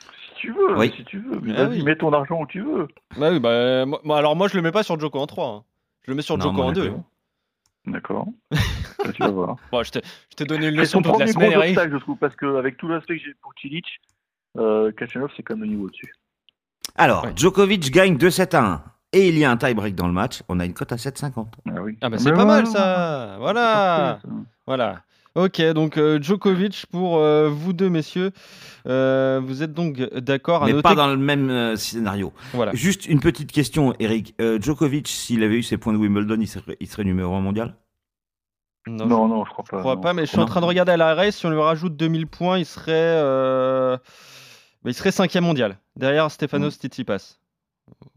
Si 0.00 0.34
tu 0.42 0.52
veux, 0.52 0.76
Oui. 0.78 0.92
si 0.96 1.04
tu 1.04 1.18
veux. 1.18 1.40
Mais 1.42 1.54
Ah 1.56 1.64
vas-y, 1.64 1.78
oui. 1.78 1.82
mets 1.84 1.96
ton 1.96 2.12
argent 2.12 2.40
où 2.42 2.46
tu 2.46 2.60
veux. 2.60 2.86
Bah 3.16 3.30
oui, 3.32 3.40
bah 3.40 3.84
moi- 3.86 4.18
alors 4.18 4.36
moi 4.36 4.46
je 4.48 4.56
le 4.56 4.62
mets 4.62 4.70
pas 4.72 4.82
sur 4.82 4.98
Djoko 5.00 5.18
en 5.18 5.26
3. 5.26 5.46
hein. 5.48 5.64
Je 6.04 6.10
le 6.12 6.16
mets 6.16 6.22
sur 6.22 6.36
Non, 6.38 6.44
Djoko 6.44 6.56
moi 6.56 6.64
en 6.66 6.68
non 6.68 6.74
2. 6.74 6.90
plus. 6.90 7.92
D'accord. 7.92 8.26
Ça, 8.52 9.12
tu 9.14 9.22
vas 9.22 9.30
voir. 9.30 9.56
Bon, 9.72 9.82
je 9.82 9.90
t'ai 9.90 10.00
je 10.30 10.36
t'ai 10.36 10.44
donné 10.44 10.68
une 10.68 10.76
leçon 10.76 10.98
toute 11.00 11.06
la 11.06 11.12
premier 11.26 11.32
semaine, 11.32 11.52
gros 11.52 11.62
obstacle, 11.62 11.92
je 11.92 11.98
trouve, 11.98 12.16
parce 12.18 12.36
qu'avec 12.36 12.76
tout 12.76 12.88
l'aspect 12.88 13.16
que 13.18 13.24
j'ai 13.24 13.34
pour 13.40 13.52
Cilic, 13.60 13.86
euh, 14.58 14.92
Kachanov, 14.92 15.30
c'est 15.36 15.42
comme 15.42 15.60
le 15.60 15.66
niveau 15.66 15.86
au-dessus. 15.86 16.14
Alors, 16.96 17.24
Ouais. 17.24 17.32
Djokovic 17.34 17.90
gagne 17.90 18.16
2-7 18.16 18.54
à 18.54 18.62
1. 18.64 18.82
Et 19.12 19.28
il 19.28 19.38
y 19.38 19.44
a 19.44 19.50
un 19.50 19.56
tie-break 19.56 19.94
dans 19.94 20.06
le 20.06 20.12
match. 20.12 20.42
On 20.48 20.60
a 20.60 20.64
une 20.66 20.74
cote 20.74 20.92
à 20.92 20.96
7,50. 20.96 21.46
Ah 21.66 21.80
oui. 21.82 21.96
Ah 22.02 22.08
bah 22.10 22.16
Mais 22.16 22.18
c'est 22.22 22.32
pas 22.32 22.44
mal 22.44 22.66
ça. 22.66 23.36
Voilà. 23.38 24.20
Voilà. 24.66 25.02
Ok, 25.34 25.62
donc 25.72 25.98
euh, 25.98 26.20
Djokovic 26.20 26.86
pour 26.90 27.16
euh, 27.18 27.48
vous 27.48 27.72
deux 27.72 27.88
messieurs. 27.88 28.32
Euh, 28.86 29.40
vous 29.42 29.62
êtes 29.62 29.72
donc 29.72 29.96
d'accord 30.14 30.62
à 30.64 30.66
Mais 30.66 30.72
noter 30.72 30.82
pas 30.82 30.90
que- 30.92 30.96
dans 30.96 31.06
le 31.06 31.16
même 31.16 31.48
euh, 31.48 31.76
scénario. 31.76 32.32
Voilà. 32.52 32.74
Juste 32.74 33.06
une 33.06 33.20
petite 33.20 33.52
question, 33.52 33.94
Eric. 34.00 34.34
Euh, 34.40 34.58
Djokovic, 34.60 35.06
s'il 35.08 35.42
avait 35.44 35.56
eu 35.56 35.62
ses 35.62 35.76
points 35.78 35.92
de 35.92 35.98
Wimbledon, 35.98 36.38
il 36.40 36.48
serait, 36.48 36.76
il 36.80 36.86
serait 36.88 37.04
numéro 37.04 37.34
1 37.34 37.40
mondial? 37.40 37.76
Non, 38.88 39.06
Non, 39.06 39.28
non, 39.28 39.44
je 39.44 39.50
crois 39.50 39.64
je 39.66 39.70
pas. 39.70 39.78
crois 39.80 39.94
non. 39.94 40.00
pas, 40.00 40.12
mais 40.12 40.22
je 40.26 40.30
suis 40.30 40.40
en 40.40 40.46
train 40.46 40.60
de 40.60 40.66
regarder 40.66 40.92
à 40.92 40.96
la 40.96 41.14
race. 41.14 41.36
Si 41.36 41.46
on 41.46 41.50
lui 41.50 41.60
rajoute 41.60 41.96
2000 41.96 42.26
points, 42.26 42.58
il 42.58 42.66
serait, 42.66 42.92
euh, 42.96 43.96
bah, 44.82 44.90
il 44.90 44.94
serait 44.94 45.12
cinquième 45.12 45.44
mondial, 45.44 45.78
derrière 45.96 46.30
Stefanos 46.30 46.74
Tsitsipas 46.78 47.38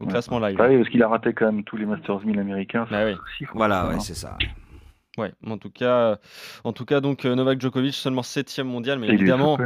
au 0.00 0.04
Ouais. 0.04 0.10
classement 0.10 0.38
live. 0.40 0.56
Ah 0.60 0.68
oui, 0.68 0.78
parce 0.78 0.88
qu'il 0.88 1.02
a 1.02 1.08
raté 1.08 1.32
quand 1.32 1.46
même 1.46 1.64
tous 1.64 1.76
les 1.76 1.86
Masters 1.86 2.24
1000 2.24 2.38
américains. 2.38 2.86
Bah 2.90 3.04
oui. 3.04 3.12
aussi, 3.12 3.44
faut 3.44 3.56
Voilà, 3.58 3.88
ouais, 3.88 4.00
c'est 4.00 4.14
ça. 4.14 4.36
Ouais, 5.18 5.30
en 5.46 5.58
tout 5.58 5.68
cas, 5.70 5.94
euh, 6.12 6.16
en 6.64 6.72
tout 6.72 6.86
cas 6.86 7.00
donc 7.02 7.26
euh, 7.26 7.34
Novak 7.34 7.60
Djokovic 7.60 7.92
seulement 7.92 8.22
septième 8.22 8.66
mondial, 8.66 8.98
mais. 8.98 9.08
Et 9.08 9.12
évidemment. 9.12 9.58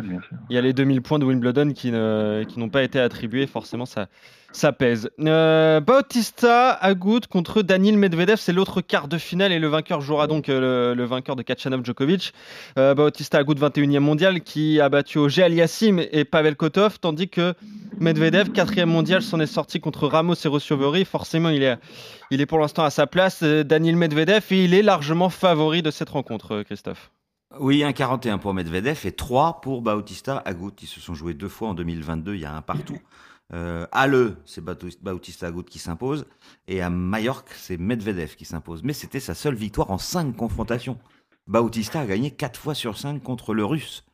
Il 0.50 0.54
y 0.56 0.58
a 0.58 0.60
les 0.60 0.72
2000 0.72 1.02
points 1.02 1.20
de 1.20 1.24
Wimbledon 1.24 1.70
qui 1.72 1.92
ne- 1.92 2.42
qui 2.48 2.58
n'ont 2.58 2.68
pas 2.68 2.82
été 2.82 2.98
attribués, 2.98 3.46
forcément 3.46 3.86
ça, 3.86 4.08
ça 4.52 4.72
pèse. 4.72 5.10
Euh, 5.20 5.80
Bautista 5.80 6.72
Agut 6.72 7.20
contre 7.28 7.62
Daniil 7.62 7.98
Medvedev, 7.98 8.36
c'est 8.36 8.52
l'autre 8.52 8.80
quart 8.80 9.08
de 9.08 9.18
finale 9.18 9.52
et 9.52 9.58
le 9.58 9.68
vainqueur 9.68 10.00
jouera 10.00 10.26
donc 10.26 10.48
euh, 10.48 10.94
le, 10.94 10.94
le 10.94 11.04
vainqueur 11.04 11.36
de 11.36 11.42
Kachanov 11.42 11.84
Djokovic. 11.84 12.32
Euh, 12.78 12.94
Bautista 12.94 13.38
Agut 13.38 13.54
21e 13.54 13.98
mondial 13.98 14.40
qui 14.40 14.80
a 14.80 14.88
battu 14.88 15.18
Auger 15.18 15.44
Aliassim 15.44 15.98
et 16.10 16.24
Pavel 16.24 16.56
Kotov, 16.56 16.98
tandis 16.98 17.28
que 17.28 17.54
Medvedev 17.98 18.50
4e 18.50 18.86
mondial 18.86 19.22
s'en 19.22 19.40
est 19.40 19.46
sorti 19.46 19.80
contre 19.80 20.08
Ramos 20.08 20.34
et 20.34 20.48
Rossiovori. 20.48 21.04
Forcément 21.04 21.50
il 21.50 21.62
est, 21.62 21.76
il 22.30 22.40
est 22.40 22.46
pour 22.46 22.58
l'instant 22.58 22.84
à 22.84 22.90
sa 22.90 23.06
place, 23.06 23.42
Daniil 23.42 23.96
Medvedev, 23.96 24.44
et 24.50 24.64
il 24.64 24.74
est 24.74 24.82
largement 24.82 25.28
favori 25.28 25.82
de 25.82 25.90
cette 25.90 26.10
rencontre, 26.10 26.62
Christophe. 26.62 27.10
Oui, 27.58 27.84
un 27.84 27.92
41 27.92 28.38
pour 28.38 28.52
Medvedev 28.54 29.06
et 29.06 29.12
3 29.12 29.60
pour 29.60 29.80
Bautista 29.80 30.42
Agut. 30.44 30.72
Ils 30.82 30.88
se 30.88 31.00
sont 31.00 31.14
joués 31.14 31.32
deux 31.32 31.48
fois 31.48 31.68
en 31.68 31.74
2022, 31.74 32.34
il 32.34 32.40
y 32.40 32.44
a 32.44 32.54
un 32.54 32.62
partout. 32.62 32.98
Euh, 33.52 33.86
à 33.92 34.06
Le, 34.06 34.36
c'est 34.44 34.62
Bautista 34.62 35.46
Agut 35.46 35.64
qui 35.64 35.78
s'impose. 35.78 36.26
Et 36.68 36.80
à 36.80 36.90
Majorque, 36.90 37.50
c'est 37.52 37.76
Medvedev 37.76 38.34
qui 38.36 38.44
s'impose. 38.44 38.82
Mais 38.82 38.92
c'était 38.92 39.20
sa 39.20 39.34
seule 39.34 39.54
victoire 39.54 39.90
en 39.90 39.98
5 39.98 40.36
confrontations. 40.36 40.98
Bautista 41.46 42.00
a 42.00 42.06
gagné 42.06 42.32
4 42.32 42.58
fois 42.58 42.74
sur 42.74 42.98
5 42.98 43.22
contre 43.22 43.54
le 43.54 43.64
Russe. 43.64 44.04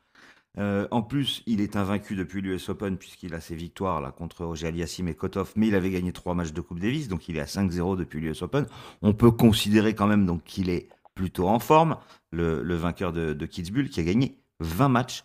Euh, 0.59 0.87
en 0.91 1.01
plus, 1.01 1.43
il 1.47 1.63
est 1.63 1.77
invaincu 1.77 2.15
depuis 2.15 2.43
l'US 2.43 2.69
Open 2.69 2.99
puisqu'il 2.99 3.33
a 3.33 3.41
ses 3.41 3.55
victoires 3.55 4.03
là 4.03 4.11
contre 4.11 4.45
Roger 4.45 4.67
Aliassim 4.67 5.09
et 5.09 5.15
Kotov, 5.15 5.53
mais 5.57 5.69
il 5.69 5.75
avait 5.75 5.91
gagné 5.91 6.13
trois 6.13 6.35
matchs 6.35 6.53
de 6.53 6.61
Coupe 6.61 6.79
Davis, 6.79 7.09
donc 7.09 7.27
il 7.31 7.39
est 7.39 7.41
à 7.41 7.47
5-0 7.47 7.97
depuis 7.97 8.21
l'US 8.21 8.43
Open. 8.43 8.67
On 9.01 9.15
peut 9.15 9.31
considérer 9.31 9.95
quand 9.95 10.07
même 10.07 10.41
qu'il 10.43 10.69
est 10.69 10.91
plutôt 11.15 11.49
en 11.49 11.59
forme, 11.59 11.97
le, 12.33 12.75
vainqueur 12.75 13.13
de, 13.13 13.33
de 13.33 13.47
qui 13.47 14.01
a 14.01 14.03
gagné 14.03 14.39
20 14.61 14.89
matchs 14.89 15.25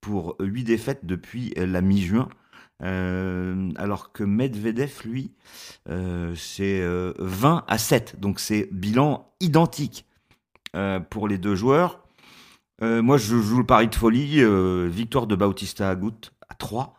pour 0.00 0.36
8 0.40 0.64
défaites 0.64 1.04
depuis 1.04 1.52
la 1.56 1.80
mi-juin. 1.80 2.28
Euh, 2.82 3.70
alors 3.76 4.12
que 4.12 4.24
Medvedev, 4.24 5.02
lui, 5.04 5.32
euh, 5.88 6.34
c'est 6.34 6.82
20 7.18 7.64
à 7.66 7.78
7. 7.78 8.20
Donc 8.20 8.40
c'est 8.40 8.68
bilan 8.72 9.32
identique 9.40 10.06
pour 11.10 11.28
les 11.28 11.38
deux 11.38 11.54
joueurs. 11.54 12.00
Euh, 12.82 13.02
moi, 13.02 13.18
je 13.18 13.36
joue 13.36 13.58
le 13.58 13.66
pari 13.66 13.88
de 13.88 13.94
folie. 13.94 14.40
Euh, 14.40 14.88
victoire 14.90 15.26
de 15.26 15.36
Bautista 15.36 15.90
Agut 15.90 16.32
à 16.48 16.54
3. 16.54 16.94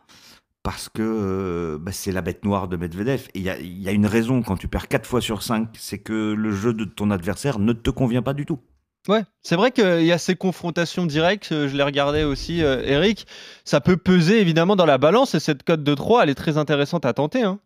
Parce 0.62 0.88
que 0.88 1.02
euh, 1.02 1.78
bah, 1.78 1.90
c'est 1.90 2.12
la 2.12 2.22
bête 2.22 2.44
noire 2.44 2.68
de 2.68 2.76
Medvedev. 2.76 3.28
Et 3.34 3.40
il 3.40 3.44
y, 3.44 3.88
a, 3.88 3.92
une 3.92 4.06
raison 4.06 4.42
quand 4.42 4.56
tu 4.56 4.68
perds 4.68 4.86
4 4.86 5.06
fois 5.06 5.20
sur 5.20 5.42
5, 5.42 5.70
c'est 5.76 5.98
que 5.98 6.34
le 6.34 6.52
jeu 6.52 6.72
de 6.72 6.84
ton 6.84 7.10
adversaire 7.10 7.58
ne 7.58 7.72
te 7.72 7.90
convient 7.90 8.22
pas 8.22 8.32
du 8.32 8.46
tout. 8.46 8.60
Ouais, 9.08 9.22
c'est 9.42 9.56
vrai 9.56 9.72
qu'il 9.72 10.04
y 10.04 10.12
a 10.12 10.18
ces 10.18 10.36
confrontations 10.36 11.06
directes, 11.06 11.48
je 11.50 11.76
les 11.76 11.82
regardais 11.82 12.22
aussi, 12.22 12.60
Eric. 12.60 13.26
Ça 13.64 13.80
peut 13.80 13.96
peser 13.96 14.40
évidemment 14.40 14.76
dans 14.76 14.86
la 14.86 14.98
balance 14.98 15.34
et 15.34 15.40
cette 15.40 15.64
cote 15.64 15.82
de 15.82 15.94
3, 15.94 16.22
elle 16.22 16.30
est 16.30 16.36
très 16.36 16.56
intéressante 16.56 17.04
à 17.04 17.12
tenter. 17.12 17.42
Hein. 17.42 17.58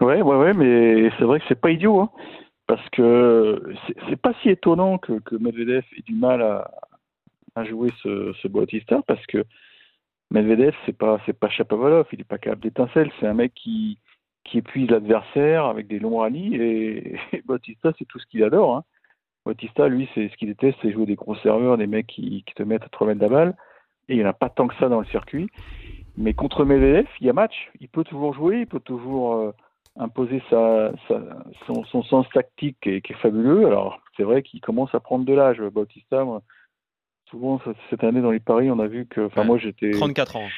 Ouais, 0.00 0.22
ouais, 0.22 0.36
ouais, 0.36 0.52
mais 0.54 1.10
c'est 1.18 1.24
vrai 1.24 1.40
que 1.40 1.44
c'est 1.48 1.60
pas 1.60 1.70
idiot. 1.70 2.00
Hein 2.00 2.10
parce 2.66 2.88
que 2.90 3.74
c'est 4.08 4.20
pas 4.20 4.32
si 4.42 4.50
étonnant 4.50 4.98
que, 4.98 5.36
Medvedev 5.38 5.84
ait 5.96 6.02
du 6.02 6.14
mal 6.14 6.42
à, 6.42 7.64
jouer 7.64 7.90
ce, 8.02 8.32
ce 8.42 8.48
Bautista 8.48 9.00
parce 9.06 9.24
que 9.26 9.44
Medvedev 10.30 10.74
c'est 10.86 10.96
pas 10.96 11.20
c'est 11.24 11.38
pas 11.38 11.48
Chapovalov, 11.48 12.06
il 12.12 12.20
est 12.20 12.24
pas 12.24 12.38
capable 12.38 12.62
d'étincelle, 12.62 13.12
c'est 13.20 13.26
un 13.26 13.34
mec 13.34 13.52
qui 13.54 13.98
qui 14.44 14.58
épuise 14.58 14.90
l'adversaire 14.90 15.66
avec 15.66 15.86
des 15.86 15.98
longs 15.98 16.18
rallyes 16.18 16.56
et, 16.56 17.16
Bautista 17.46 17.92
c'est 17.98 18.06
tout 18.06 18.18
ce 18.18 18.26
qu'il 18.26 18.42
adore. 18.42 18.76
Hein. 18.76 18.84
Bautista 19.44 19.88
lui 19.88 20.08
c'est 20.14 20.28
ce 20.28 20.36
qu'il 20.36 20.48
déteste 20.48 20.78
c'est 20.82 20.92
jouer 20.92 21.06
des 21.06 21.16
gros 21.16 21.36
serveurs, 21.36 21.76
des 21.76 21.86
mecs 21.86 22.06
qui, 22.06 22.44
qui 22.46 22.54
te 22.54 22.62
mettent 22.62 22.84
à 22.84 22.88
3 22.88 23.08
mètres 23.08 23.20
de 23.20 23.24
la 23.24 23.30
balle 23.30 23.56
et 24.08 24.14
il 24.14 24.18
n'y 24.18 24.24
en 24.24 24.28
a 24.28 24.34
pas 24.34 24.50
tant 24.50 24.66
que 24.66 24.74
ça 24.76 24.88
dans 24.88 25.00
le 25.00 25.06
circuit. 25.06 25.48
Mais 26.16 26.34
contre 26.34 26.64
Medvedev, 26.64 27.06
il 27.20 27.26
y 27.26 27.30
a 27.30 27.32
match, 27.32 27.70
il 27.80 27.88
peut 27.88 28.04
toujours 28.04 28.34
jouer, 28.34 28.60
il 28.60 28.66
peut 28.66 28.80
toujours 28.80 29.34
euh, 29.34 29.52
imposer 29.96 30.42
sa, 30.50 30.92
son, 31.66 31.84
son, 31.84 32.02
sens 32.04 32.26
tactique 32.32 32.76
qui 32.80 32.90
est, 32.90 33.00
qui 33.00 33.12
est 33.12 33.16
fabuleux. 33.16 33.66
Alors, 33.66 34.00
c'est 34.16 34.22
vrai 34.22 34.42
qu'il 34.42 34.60
commence 34.60 34.94
à 34.94 35.00
prendre 35.00 35.24
de 35.24 35.32
l'âge, 35.32 35.60
Bautista. 35.60 36.24
souvent, 37.28 37.60
cette 37.90 38.04
année, 38.04 38.20
dans 38.20 38.30
les 38.30 38.40
paris, 38.40 38.70
on 38.70 38.78
a 38.78 38.86
vu 38.86 39.06
que. 39.06 39.22
Enfin, 39.22 39.44
moi, 39.44 39.58
j'étais. 39.58 39.90
34 39.90 40.36
ans. 40.36 40.48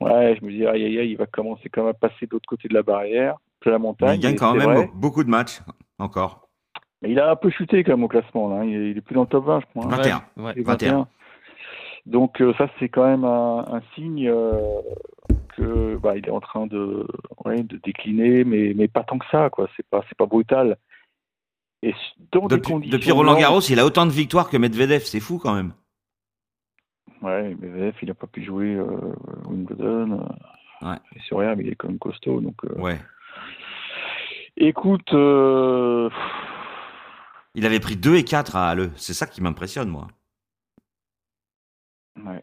Ouais, 0.00 0.36
je 0.38 0.44
me 0.44 0.50
dis, 0.50 0.66
aïe, 0.66 0.84
aïe, 0.84 0.98
aïe, 0.98 1.10
il 1.10 1.16
va 1.16 1.26
commencer 1.26 1.68
quand 1.68 1.82
même 1.82 1.90
à 1.90 1.94
passer 1.94 2.26
de 2.26 2.30
l'autre 2.32 2.48
côté 2.48 2.68
de 2.68 2.74
la 2.74 2.82
barrière, 2.82 3.36
de 3.64 3.70
la 3.70 3.78
montagne. 3.78 4.16
il 4.16 4.20
gagne 4.20 4.36
quand 4.36 4.54
même 4.54 4.88
beaucoup 4.94 5.24
de 5.24 5.30
matchs, 5.30 5.60
encore. 5.98 6.47
Mais 7.02 7.10
il 7.12 7.20
a 7.20 7.30
un 7.30 7.36
peu 7.36 7.50
chuté 7.50 7.84
quand 7.84 7.92
même 7.92 8.04
au 8.04 8.08
classement, 8.08 8.48
là. 8.48 8.64
Il, 8.64 8.96
est 8.96 9.00
plus 9.00 9.14
dans 9.14 9.22
le 9.22 9.28
top 9.28 9.46
20, 9.46 9.60
je 9.60 9.66
crois. 9.66 9.96
21. 9.96 10.22
Ouais, 10.36 10.54
21. 10.56 11.06
Donc, 12.06 12.40
euh, 12.40 12.54
ça, 12.58 12.68
c'est 12.78 12.88
quand 12.88 13.06
même 13.06 13.24
un, 13.24 13.64
un 13.70 13.82
signe. 13.94 14.28
Euh, 14.28 14.80
bah, 16.02 16.16
il 16.16 16.26
est 16.26 16.30
en 16.30 16.40
train 16.40 16.66
de, 16.66 17.06
de 17.44 17.80
décliner, 17.84 18.44
mais, 18.44 18.72
mais 18.76 18.88
pas 18.88 19.02
tant 19.02 19.18
que 19.18 19.26
ça, 19.30 19.50
quoi. 19.50 19.68
C'est 19.76 19.86
pas, 19.88 20.04
c'est 20.08 20.16
pas 20.16 20.26
brutal. 20.26 20.76
Et 21.82 21.94
depuis, 22.90 23.12
Roland 23.12 23.38
Garros, 23.38 23.60
il 23.60 23.78
a 23.78 23.84
autant 23.84 24.06
de 24.06 24.10
victoires 24.10 24.50
que 24.50 24.56
Medvedev, 24.56 25.02
c'est 25.04 25.20
fou 25.20 25.38
quand 25.38 25.54
même. 25.54 25.72
Ouais, 27.22 27.54
Medvedev, 27.54 27.94
il 28.02 28.08
n'a 28.08 28.14
pas 28.14 28.26
pu 28.26 28.42
jouer 28.44 28.74
euh, 28.74 29.14
Wimbledon. 29.46 30.26
Euh, 30.82 30.88
ouais. 30.88 30.96
C'est 31.28 31.36
rien, 31.36 31.54
mais 31.54 31.64
il 31.64 31.70
est 31.70 31.76
quand 31.76 31.88
même 31.88 31.98
costaud, 31.98 32.40
donc. 32.40 32.56
Euh. 32.64 32.80
Ouais. 32.80 32.98
Écoute. 34.56 35.12
Il 37.54 37.66
avait 37.66 37.80
pris 37.80 37.96
2 37.96 38.16
et 38.16 38.24
4 38.24 38.56
à 38.56 38.70
Halle. 38.70 38.90
C'est 38.96 39.14
ça 39.14 39.26
qui 39.26 39.42
m'impressionne, 39.42 39.88
moi. 39.88 40.08
Ouais. 42.16 42.42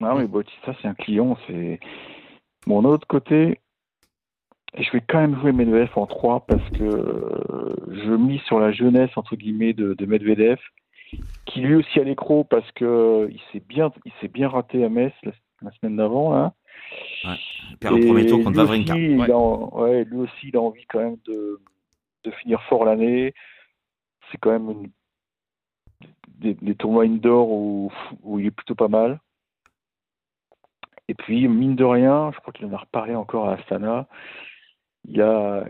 Non, 0.00 0.16
mais 0.16 0.28
ça 0.64 0.74
c'est 0.80 0.88
un 0.88 0.94
client. 0.94 1.36
C'est 1.46 1.80
mon 2.66 2.84
autre 2.84 3.06
côté. 3.06 3.60
Je 4.76 4.90
vais 4.92 5.02
quand 5.06 5.18
même 5.18 5.38
jouer 5.40 5.52
Medvedev 5.52 5.90
en 5.96 6.06
3 6.06 6.46
parce 6.46 6.70
que 6.70 6.84
euh, 6.84 7.74
je 7.88 8.12
mise 8.12 8.40
sur 8.42 8.60
la 8.60 8.70
jeunesse 8.70 9.10
entre 9.16 9.34
guillemets 9.34 9.72
de, 9.72 9.96
Medvedev, 10.04 10.58
qui 11.46 11.60
lui 11.60 11.74
aussi 11.74 11.98
a 11.98 12.04
l'écro 12.04 12.44
parce 12.44 12.70
que 12.72 12.84
euh, 12.84 13.28
il 13.30 13.40
s'est 13.50 13.64
bien, 13.66 13.90
il 14.04 14.12
s'est 14.20 14.28
bien 14.28 14.48
raté 14.48 14.84
à 14.84 14.90
Metz 14.90 15.14
la, 15.62 15.72
semaine 15.80 15.96
d'avant. 15.96 16.36
Hein. 16.36 16.52
Ouais. 17.24 17.36
Il 17.70 17.78
perd 17.78 17.96
le 17.96 18.06
premier 18.06 18.26
tour 18.26 18.44
contre 18.44 18.58
Wawrinka. 18.58 18.94
Ouais. 18.94 20.04
lui 20.04 20.18
aussi, 20.18 20.48
il 20.48 20.56
a 20.56 20.60
envie 20.60 20.84
quand 20.86 21.00
même 21.00 21.16
de, 21.26 21.60
de 22.24 22.30
finir 22.30 22.62
fort 22.64 22.84
l'année. 22.84 23.34
C'est 24.30 24.38
quand 24.38 24.50
même 24.50 24.88
des, 26.38 26.74
tournois 26.74 27.04
indoor 27.04 27.50
où, 27.50 27.90
il 28.38 28.46
est 28.46 28.50
plutôt 28.50 28.74
pas 28.74 28.88
mal. 28.88 29.20
Et 31.08 31.14
puis, 31.14 31.48
mine 31.48 31.74
de 31.74 31.84
rien, 31.84 32.30
je 32.34 32.38
crois 32.40 32.52
qu'il 32.52 32.66
en 32.66 32.72
a 32.72 32.78
reparlé 32.78 33.14
encore 33.14 33.48
à 33.48 33.54
Astana. 33.54 34.06
Il, 35.04 35.22
a, 35.22 35.64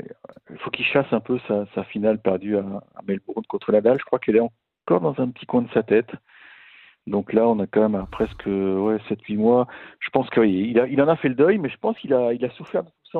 il 0.50 0.58
faut 0.58 0.70
qu'il 0.70 0.84
chasse 0.84 1.12
un 1.12 1.20
peu 1.20 1.38
sa, 1.46 1.84
finale 1.84 2.20
perdue 2.20 2.56
à, 2.56 2.64
Melbourne 3.06 3.44
contre 3.46 3.72
Nadal. 3.72 3.98
Je 4.00 4.04
crois 4.04 4.18
qu'elle 4.18 4.36
est 4.36 4.40
encore 4.40 5.00
dans 5.00 5.22
un 5.22 5.30
petit 5.30 5.46
coin 5.46 5.62
de 5.62 5.70
sa 5.70 5.82
tête. 5.82 6.10
Donc 7.06 7.32
là, 7.32 7.48
on 7.48 7.58
a 7.60 7.66
quand 7.66 7.88
même 7.88 8.06
presque 8.08 8.46
ouais, 8.46 8.98
7-8 9.08 9.36
mois. 9.36 9.66
Je 10.00 10.10
pense 10.10 10.28
qu'il 10.30 10.44
il, 10.44 10.86
il 10.90 11.02
en 11.02 11.08
a 11.08 11.16
fait 11.16 11.28
le 11.28 11.34
deuil, 11.34 11.58
mais 11.58 11.70
je 11.70 11.78
pense 11.78 11.96
qu'il 11.98 12.12
a, 12.12 12.32
il 12.32 12.44
a 12.44 12.50
souffert 12.50 12.82
de 12.82 12.90
ça 13.12 13.18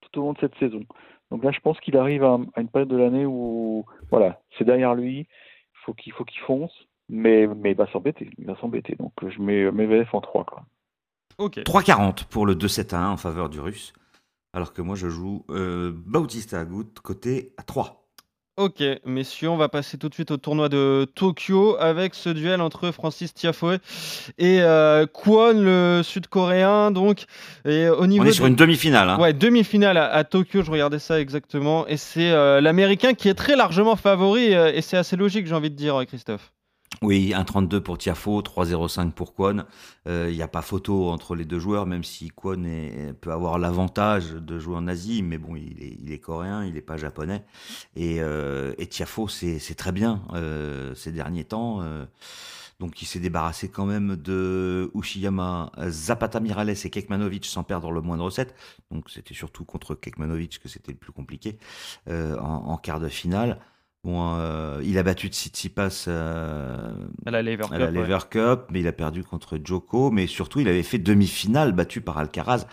tout 0.00 0.18
au 0.18 0.22
long 0.22 0.32
de 0.32 0.38
cette 0.38 0.56
saison. 0.56 0.80
Donc 1.30 1.44
là, 1.44 1.50
je 1.52 1.60
pense 1.60 1.78
qu'il 1.80 1.96
arrive 1.96 2.24
à, 2.24 2.38
une 2.56 2.68
période 2.68 2.88
de 2.88 2.96
l'année 2.96 3.26
où, 3.26 3.84
voilà, 4.10 4.40
c'est 4.58 4.64
derrière 4.64 4.94
lui. 4.94 5.26
Faut 5.84 5.94
qu'il 5.94 6.12
faut 6.12 6.24
qu'il 6.24 6.40
fonce, 6.40 6.72
mais, 7.08 7.46
mais 7.46 7.72
il 7.72 7.76
va 7.76 7.90
s'embêter. 7.90 8.30
Il 8.38 8.46
va 8.46 8.56
s'embêter. 8.56 8.96
Donc 8.96 9.12
je 9.26 9.40
mets 9.40 9.86
VF 9.86 10.12
en 10.14 10.20
3. 10.20 10.44
Quoi. 10.44 10.64
3,40 11.38 12.26
pour 12.26 12.46
le 12.46 12.54
2-7 12.54 12.94
1 12.94 13.10
en 13.10 13.16
faveur 13.16 13.48
du 13.48 13.60
russe. 13.60 13.92
Alors 14.52 14.72
que 14.72 14.82
moi, 14.82 14.96
je 14.96 15.08
joue 15.08 15.44
euh, 15.50 15.92
Bautista 15.94 16.60
Agut 16.60 16.92
côté 17.02 17.54
à 17.56 17.62
3. 17.62 17.99
Ok, 18.60 18.82
messieurs, 19.06 19.48
on 19.48 19.56
va 19.56 19.70
passer 19.70 19.96
tout 19.96 20.10
de 20.10 20.14
suite 20.14 20.30
au 20.32 20.36
tournoi 20.36 20.68
de 20.68 21.10
Tokyo 21.14 21.78
avec 21.80 22.14
ce 22.14 22.28
duel 22.28 22.60
entre 22.60 22.90
Francis 22.90 23.32
Tiafoe 23.32 23.78
et 24.36 24.60
euh, 24.60 25.06
Kwon, 25.06 25.54
le 25.54 26.02
sud-coréen. 26.04 26.90
Donc, 26.90 27.24
et 27.64 27.88
au 27.88 28.06
niveau 28.06 28.22
on 28.22 28.26
est 28.26 28.32
sur 28.32 28.44
une 28.44 28.56
demi-finale. 28.56 29.08
Hein. 29.08 29.18
Ouais, 29.18 29.32
demi-finale 29.32 29.96
à, 29.96 30.24
Tokyo, 30.24 30.62
je 30.62 30.70
regardais 30.70 30.98
ça 30.98 31.18
exactement. 31.18 31.86
Et 31.86 31.96
c'est 31.96 32.32
euh, 32.32 32.60
l'américain 32.60 33.14
qui 33.14 33.30
est 33.30 33.34
très 33.34 33.56
largement 33.56 33.96
favori, 33.96 34.54
euh, 34.54 34.70
et 34.74 34.82
c'est 34.82 34.98
assez 34.98 35.16
logique, 35.16 35.46
j'ai 35.46 35.54
envie 35.54 35.70
de 35.70 35.76
dire, 35.76 35.98
Christophe. 36.06 36.52
Oui, 37.02 37.32
1,32 37.34 37.80
pour 37.80 37.96
Tiafo, 37.96 38.42
3,05 38.42 39.12
pour 39.12 39.34
Kwon. 39.34 39.64
Il 40.04 40.12
euh, 40.12 40.30
n'y 40.30 40.42
a 40.42 40.48
pas 40.48 40.60
photo 40.60 41.08
entre 41.08 41.34
les 41.34 41.46
deux 41.46 41.58
joueurs, 41.58 41.86
même 41.86 42.04
si 42.04 42.28
Kwon 42.28 42.62
peut 43.22 43.32
avoir 43.32 43.58
l'avantage 43.58 44.32
de 44.32 44.58
jouer 44.58 44.76
en 44.76 44.86
Asie, 44.86 45.22
mais 45.22 45.38
bon, 45.38 45.56
il 45.56 46.12
est, 46.12 46.18
coréen, 46.18 46.62
il 46.62 46.74
n'est 46.74 46.82
pas 46.82 46.98
japonais. 46.98 47.42
Et, 47.96 48.20
euh, 48.20 48.74
Tiafo, 48.90 49.28
c'est 49.28 49.74
très 49.76 49.92
bien 49.92 50.20
euh, 50.34 50.94
ces 50.94 51.10
derniers 51.10 51.44
temps. 51.44 51.82
donc 52.80 53.00
il 53.00 53.06
s'est 53.06 53.20
débarrassé 53.20 53.70
quand 53.70 53.86
même 53.86 54.16
de 54.16 54.90
Ushiyama, 54.94 55.72
Zapata 55.88 56.38
Mirales 56.38 56.68
et 56.68 56.90
Kekmanovic 56.90 57.46
sans 57.46 57.62
perdre 57.64 57.92
le 57.92 58.02
moindre 58.02 58.28
set. 58.28 58.54
Donc 58.90 59.08
c'était 59.08 59.34
surtout 59.34 59.64
contre 59.64 59.94
Kekmanovic 59.94 60.58
que 60.62 60.68
c'était 60.68 60.92
le 60.92 60.98
plus 60.98 61.12
compliqué 61.12 61.58
en, 62.06 62.76
quart 62.76 63.00
de 63.00 63.08
finale. 63.08 63.58
Bon, 64.02 64.34
euh, 64.34 64.80
il 64.82 64.96
a 64.96 65.02
battu 65.02 65.28
Tsitsipas 65.28 66.06
euh, 66.08 66.90
à 67.26 67.30
la 67.30 67.42
Lever, 67.42 68.18
Cup, 68.30 68.62
mais 68.70 68.80
il 68.80 68.88
a 68.88 68.92
perdu 68.92 69.22
contre 69.22 69.58
Joko. 69.62 70.10
Mais 70.10 70.26
surtout, 70.26 70.60
il 70.60 70.68
avait 70.68 70.82
fait 70.82 70.98
demi-finale 70.98 71.72
battu 71.72 72.00
par 72.00 72.16
Alcaraz 72.16 72.66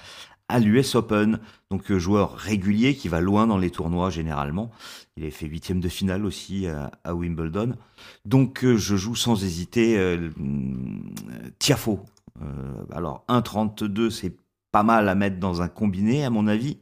à 0.47 0.59
l'US 0.59 0.95
Open. 0.95 1.39
Donc, 1.69 1.91
euh, 1.91 1.99
joueur 1.99 2.33
régulier 2.35 2.95
qui 2.95 3.09
va 3.09 3.19
loin 3.19 3.45
dans 3.45 3.57
les 3.57 3.71
tournois 3.71 4.09
généralement. 4.09 4.71
Il 5.17 5.23
avait 5.23 5.31
fait 5.31 5.47
huitième 5.47 5.81
de 5.81 5.89
finale 5.89 6.25
aussi 6.25 6.65
à, 6.67 7.13
Wimbledon. 7.13 7.75
Donc, 8.23 8.63
je 8.63 8.95
joue 8.95 9.15
sans 9.15 9.43
hésiter 9.43 9.99
Tiafo. 11.59 12.05
alors, 12.91 13.25
1,32, 13.27 14.11
c'est 14.11 14.37
pas 14.71 14.83
mal 14.83 15.09
à 15.09 15.15
mettre 15.15 15.39
dans 15.39 15.61
un 15.61 15.67
combiné, 15.67 16.23
à 16.23 16.29
mon 16.29 16.47
avis. 16.47 16.77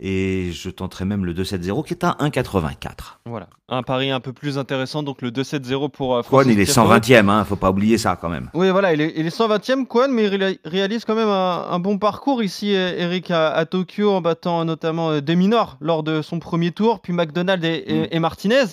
Et 0.00 0.50
je 0.52 0.70
tenterai 0.70 1.04
même 1.04 1.24
le 1.24 1.32
2-7-0 1.34 1.86
qui 1.86 1.94
est 1.94 2.02
à 2.04 2.16
1,84. 2.20 3.20
Voilà, 3.26 3.48
un 3.68 3.84
pari 3.84 4.10
un 4.10 4.18
peu 4.18 4.32
plus 4.32 4.58
intéressant, 4.58 5.04
donc 5.04 5.22
le 5.22 5.30
2-7-0 5.30 5.88
pour 5.90 6.16
euh, 6.16 6.22
il 6.46 6.58
est 6.60 6.64
Tiafoe. 6.64 6.98
120e, 6.98 7.28
hein, 7.28 7.44
faut 7.44 7.54
pas 7.54 7.70
oublier 7.70 7.96
ça 7.96 8.16
quand 8.20 8.28
même. 8.28 8.50
Oui, 8.54 8.70
voilà, 8.70 8.92
il 8.92 9.00
est, 9.00 9.12
il 9.16 9.24
est 9.24 9.36
120e, 9.36 9.86
Kwon, 9.86 10.08
mais 10.10 10.24
il 10.24 10.34
ré- 10.42 10.58
réalise 10.64 11.04
quand 11.04 11.14
même 11.14 11.28
un, 11.28 11.66
un 11.70 11.78
bon 11.78 11.98
parcours 11.98 12.42
ici, 12.42 12.74
euh, 12.74 12.92
Eric, 12.98 13.30
à, 13.30 13.50
à 13.52 13.66
Tokyo, 13.66 14.10
en 14.12 14.20
battant 14.20 14.64
notamment 14.64 15.10
euh, 15.12 15.20
Deminor 15.20 15.76
lors 15.80 16.02
de 16.02 16.22
son 16.22 16.40
premier 16.40 16.72
tour, 16.72 16.98
puis 17.00 17.12
McDonald 17.12 17.64
et, 17.64 17.84
et- 17.86 18.00
Mm. 18.02 18.06
et 18.10 18.18
Martinez. 18.18 18.64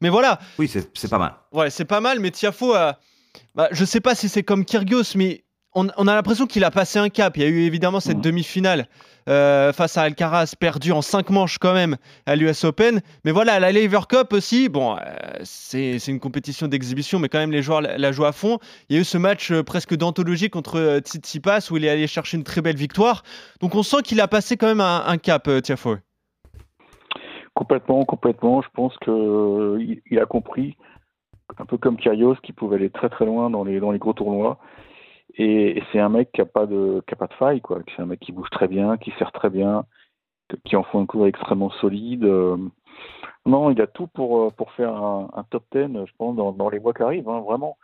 Mais 0.00 0.08
voilà, 0.08 0.38
Oui, 0.58 0.68
c'est 0.68 0.88
c'est 0.96 1.10
pas 1.10 1.18
mal. 1.18 1.34
ouais, 1.52 1.68
c'est 1.68 1.84
pas 1.84 2.00
mal, 2.00 2.20
mais 2.20 2.30
Tiafo, 2.30 2.74
a- 2.74 2.96
bah, 3.56 3.68
je 3.72 3.84
sais 3.84 4.00
pas 4.00 4.14
si 4.14 4.28
c'est 4.28 4.44
comme 4.44 4.64
Kyrgios, 4.64 5.16
mais 5.16 5.42
on, 5.74 5.88
on 5.96 6.08
a 6.08 6.14
l'impression 6.14 6.46
qu'il 6.46 6.64
a 6.64 6.70
passé 6.70 6.98
un 6.98 7.08
cap. 7.08 7.36
Il 7.36 7.42
y 7.42 7.46
a 7.46 7.48
eu 7.48 7.60
évidemment 7.60 8.00
cette 8.00 8.18
Mm. 8.18 8.22
demi-finale 8.22 8.86
euh, 9.28 9.72
face 9.72 9.96
à 9.96 10.02
Alcaraz, 10.02 10.54
perdue 10.58 10.92
en 10.92 11.02
5 11.02 11.30
manches 11.30 11.58
quand 11.58 11.74
même 11.74 11.96
à 12.26 12.34
l'US 12.36 12.64
Open. 12.64 13.00
Mais 13.24 13.30
voilà, 13.32 13.54
à 13.54 13.60
la 13.60 13.70
Lever 13.70 14.00
Cup 14.08 14.32
aussi, 14.32 14.68
bon, 14.68 14.96
euh, 14.96 15.00
c'est 15.44 15.96
une 16.08 16.18
compétition 16.20 16.66
d'exhibition, 16.66 17.18
mais 17.18 17.28
quand 17.28 17.38
même 17.38 17.52
les 17.52 17.62
joueurs 17.62 17.80
la, 17.82 17.98
la 17.98 18.12
jouent 18.12 18.24
à 18.24 18.32
fond. 18.32 18.58
Il 18.88 18.96
y 18.96 18.98
a 18.98 19.02
eu 19.02 19.04
ce 19.04 19.18
match 19.18 19.52
euh, 19.52 19.62
presque 19.62 19.94
d'anthologie 19.94 20.50
contre 20.50 20.78
euh, 20.78 20.98
Tsitsipas 21.00 21.68
où 21.70 21.76
il 21.76 21.84
est 21.84 21.90
allé 21.90 22.06
chercher 22.06 22.36
une 22.36 22.44
très 22.44 22.62
belle 22.62 22.76
victoire. 22.76 23.22
Donc 23.60 23.74
on 23.74 23.82
sent 23.82 24.02
qu'il 24.02 24.20
a 24.20 24.26
passé 24.28 24.56
quand 24.56 24.66
même 24.66 24.80
un, 24.80 25.04
un 25.06 25.18
cap, 25.18 25.46
euh, 25.48 25.60
Tiafoe. 25.60 25.98
Complètement, 27.54 28.04
complètement. 28.04 28.62
Je 28.62 28.68
pense 28.74 28.96
que 28.98 29.10
euh, 29.10 29.82
il, 29.82 30.00
il 30.10 30.18
a 30.18 30.24
compris, 30.26 30.76
un 31.58 31.66
peu 31.66 31.76
comme 31.76 31.96
Kyrgios, 31.96 32.36
qu'il 32.42 32.54
pouvait 32.54 32.76
aller 32.76 32.90
très 32.90 33.08
très 33.10 33.26
loin 33.26 33.50
dans 33.50 33.64
les 33.64 33.80
dans 33.80 33.90
les 33.90 33.98
gros 33.98 34.12
tournois. 34.14 34.58
Et, 35.42 35.78
et 35.78 35.82
c'est 35.90 36.00
un 36.00 36.10
mec 36.10 36.30
qui 36.32 36.40
a 36.42 36.44
pas 36.46 36.66
de 36.66 37.02
qui 37.06 37.14
a 37.14 37.16
pas 37.16 37.26
de 37.26 37.34
faille, 37.34 37.60
quoi. 37.62 37.78
C'est 37.96 38.02
un 38.02 38.06
mec 38.06 38.20
qui 38.20 38.32
bouge 38.32 38.50
très 38.50 38.68
bien, 38.68 38.98
qui 38.98 39.10
sert 39.18 39.32
très 39.32 39.48
bien, 39.48 39.84
qui 40.66 40.76
en 40.76 40.82
fait 40.82 40.98
un 40.98 41.06
cours 41.06 41.26
extrêmement 41.26 41.70
solide. 41.80 42.24
Euh, 42.24 42.56
Non, 43.46 43.70
il 43.70 43.80
a 43.80 43.86
tout 43.86 44.06
pour 44.08 44.30
euh, 44.42 44.50
pour 44.50 44.70
faire 44.72 44.94
un, 44.94 45.30
un 45.34 45.44
top 45.44 45.64
10, 45.72 46.04
je 46.06 46.12
pense, 46.18 46.36
dans, 46.36 46.52
dans 46.52 46.68
les 46.68 46.78
mois 46.78 46.92
qui 46.92 47.02
arrivent, 47.02 47.28
hein, 47.28 47.40
vraiment. 47.40 47.78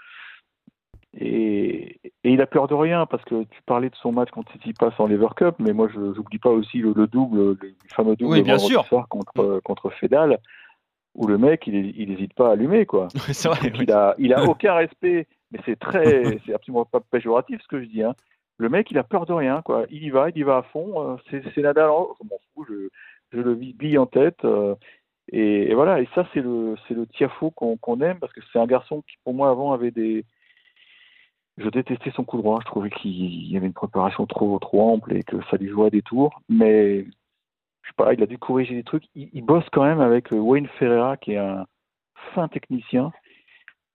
Et, 1.18 1.98
et 2.24 2.30
il 2.30 2.42
a 2.42 2.46
peur 2.46 2.68
de 2.68 2.74
rien 2.74 3.06
parce 3.06 3.24
que 3.24 3.44
tu 3.44 3.62
parlais 3.64 3.88
de 3.88 3.96
son 3.96 4.12
match 4.12 4.28
contre 4.30 4.52
Tsitsipas 4.52 4.92
en 4.98 5.06
Lever 5.06 5.28
Cup, 5.34 5.54
mais 5.60 5.72
moi 5.72 5.88
je 5.94 5.98
n'oublie 5.98 6.38
pas 6.38 6.50
aussi 6.50 6.78
le, 6.78 6.92
le 6.94 7.06
double, 7.06 7.38
le, 7.38 7.74
fameux 7.94 8.16
double 8.16 8.32
Oui, 8.32 8.42
bien 8.42 8.58
sûr. 8.58 8.84
soir 8.84 9.08
contre 9.08 9.60
contre 9.64 9.88
Fedal, 9.90 10.38
où 11.14 11.26
le 11.26 11.38
mec 11.38 11.66
il 11.66 11.98
il 11.98 12.10
hésite 12.12 12.34
pas 12.34 12.50
à 12.50 12.52
allumer 12.52 12.84
quoi. 12.84 13.08
vrai. 13.14 13.72
Il 13.80 13.90
a 13.92 14.14
il 14.18 14.34
a 14.34 14.44
aucun 14.50 14.74
respect, 14.74 15.26
mais 15.50 15.60
c'est 15.66 15.78
très 15.78 16.38
c'est 16.46 16.54
absolument 16.54 16.84
pas 16.84 17.00
péjoratif 17.00 17.60
ce 17.62 17.68
que 17.68 17.80
je 17.80 17.86
dis. 17.86 18.02
Hein. 18.02 18.14
Le 18.58 18.68
mec 18.68 18.90
il 18.90 18.98
a 18.98 19.04
peur 19.04 19.26
de 19.26 19.32
rien 19.32 19.62
quoi. 19.62 19.86
Il 19.90 20.02
y 20.04 20.10
va, 20.10 20.30
il 20.30 20.38
y 20.38 20.42
va 20.42 20.58
à 20.58 20.62
fond. 20.64 21.12
euh, 21.12 21.16
C'est 21.30 21.42
c'est 21.54 21.62
Nadal, 21.62 21.90
en- 21.90 22.08
je 22.22 22.28
m'en 22.28 22.38
fous, 22.54 22.64
je, 22.68 22.88
je 23.32 23.40
le 23.42 23.54
vis 23.54 23.72
bille 23.74 23.98
en 23.98 24.06
tête. 24.06 24.44
euh, 24.44 24.74
et, 25.32 25.70
et 25.70 25.74
voilà, 25.74 26.00
et 26.00 26.08
ça 26.14 26.26
c'est 26.34 26.40
le 26.42 26.76
c'est 26.88 26.94
le 26.94 27.06
Tiafo 27.06 27.50
qu'on 27.52 27.76
qu'on 27.78 28.00
aime 28.00 28.18
parce 28.20 28.32
que 28.32 28.40
c'est 28.52 28.58
un 28.60 28.66
garçon 28.66 29.02
qui 29.02 29.16
pour 29.24 29.34
moi 29.34 29.50
avant 29.50 29.72
avait 29.72 29.90
des 29.92 30.24
je 31.58 31.68
détestais 31.70 32.10
son 32.12 32.24
coup 32.24 32.36
droit, 32.38 32.58
je 32.60 32.66
trouvais 32.66 32.90
qu'il 32.90 33.50
y 33.50 33.56
avait 33.56 33.66
une 33.66 33.72
préparation 33.72 34.26
trop 34.26 34.58
trop 34.58 34.92
ample 34.92 35.14
et 35.16 35.22
que 35.22 35.36
ça 35.50 35.56
lui 35.56 35.68
jouait 35.68 35.86
à 35.86 35.90
des 35.90 36.02
tours, 36.02 36.40
mais 36.48 37.04
je 37.04 37.88
sais 37.88 37.94
pas, 37.96 38.12
il 38.14 38.22
a 38.22 38.26
dû 38.26 38.38
corriger 38.38 38.74
des 38.74 38.84
trucs. 38.84 39.04
Il, 39.14 39.30
il 39.32 39.42
bosse 39.44 39.64
quand 39.72 39.84
même 39.84 40.00
avec 40.00 40.28
Wayne 40.32 40.68
Ferreira 40.78 41.16
qui 41.16 41.32
est 41.32 41.38
un 41.38 41.66
fin 42.34 42.48
technicien 42.48 43.12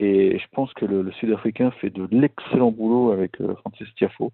et 0.02 0.40
je 0.40 0.46
pense 0.52 0.74
que 0.74 0.86
le, 0.86 1.04
le 1.04 1.12
Sud-Africain 1.14 1.70
fait 1.80 1.92
de 1.92 2.08
l'excellent 2.12 2.72
boulot 2.72 3.12
avec 3.12 3.40
euh, 3.40 3.54
Francis 3.58 3.88
Tiafo. 3.96 4.32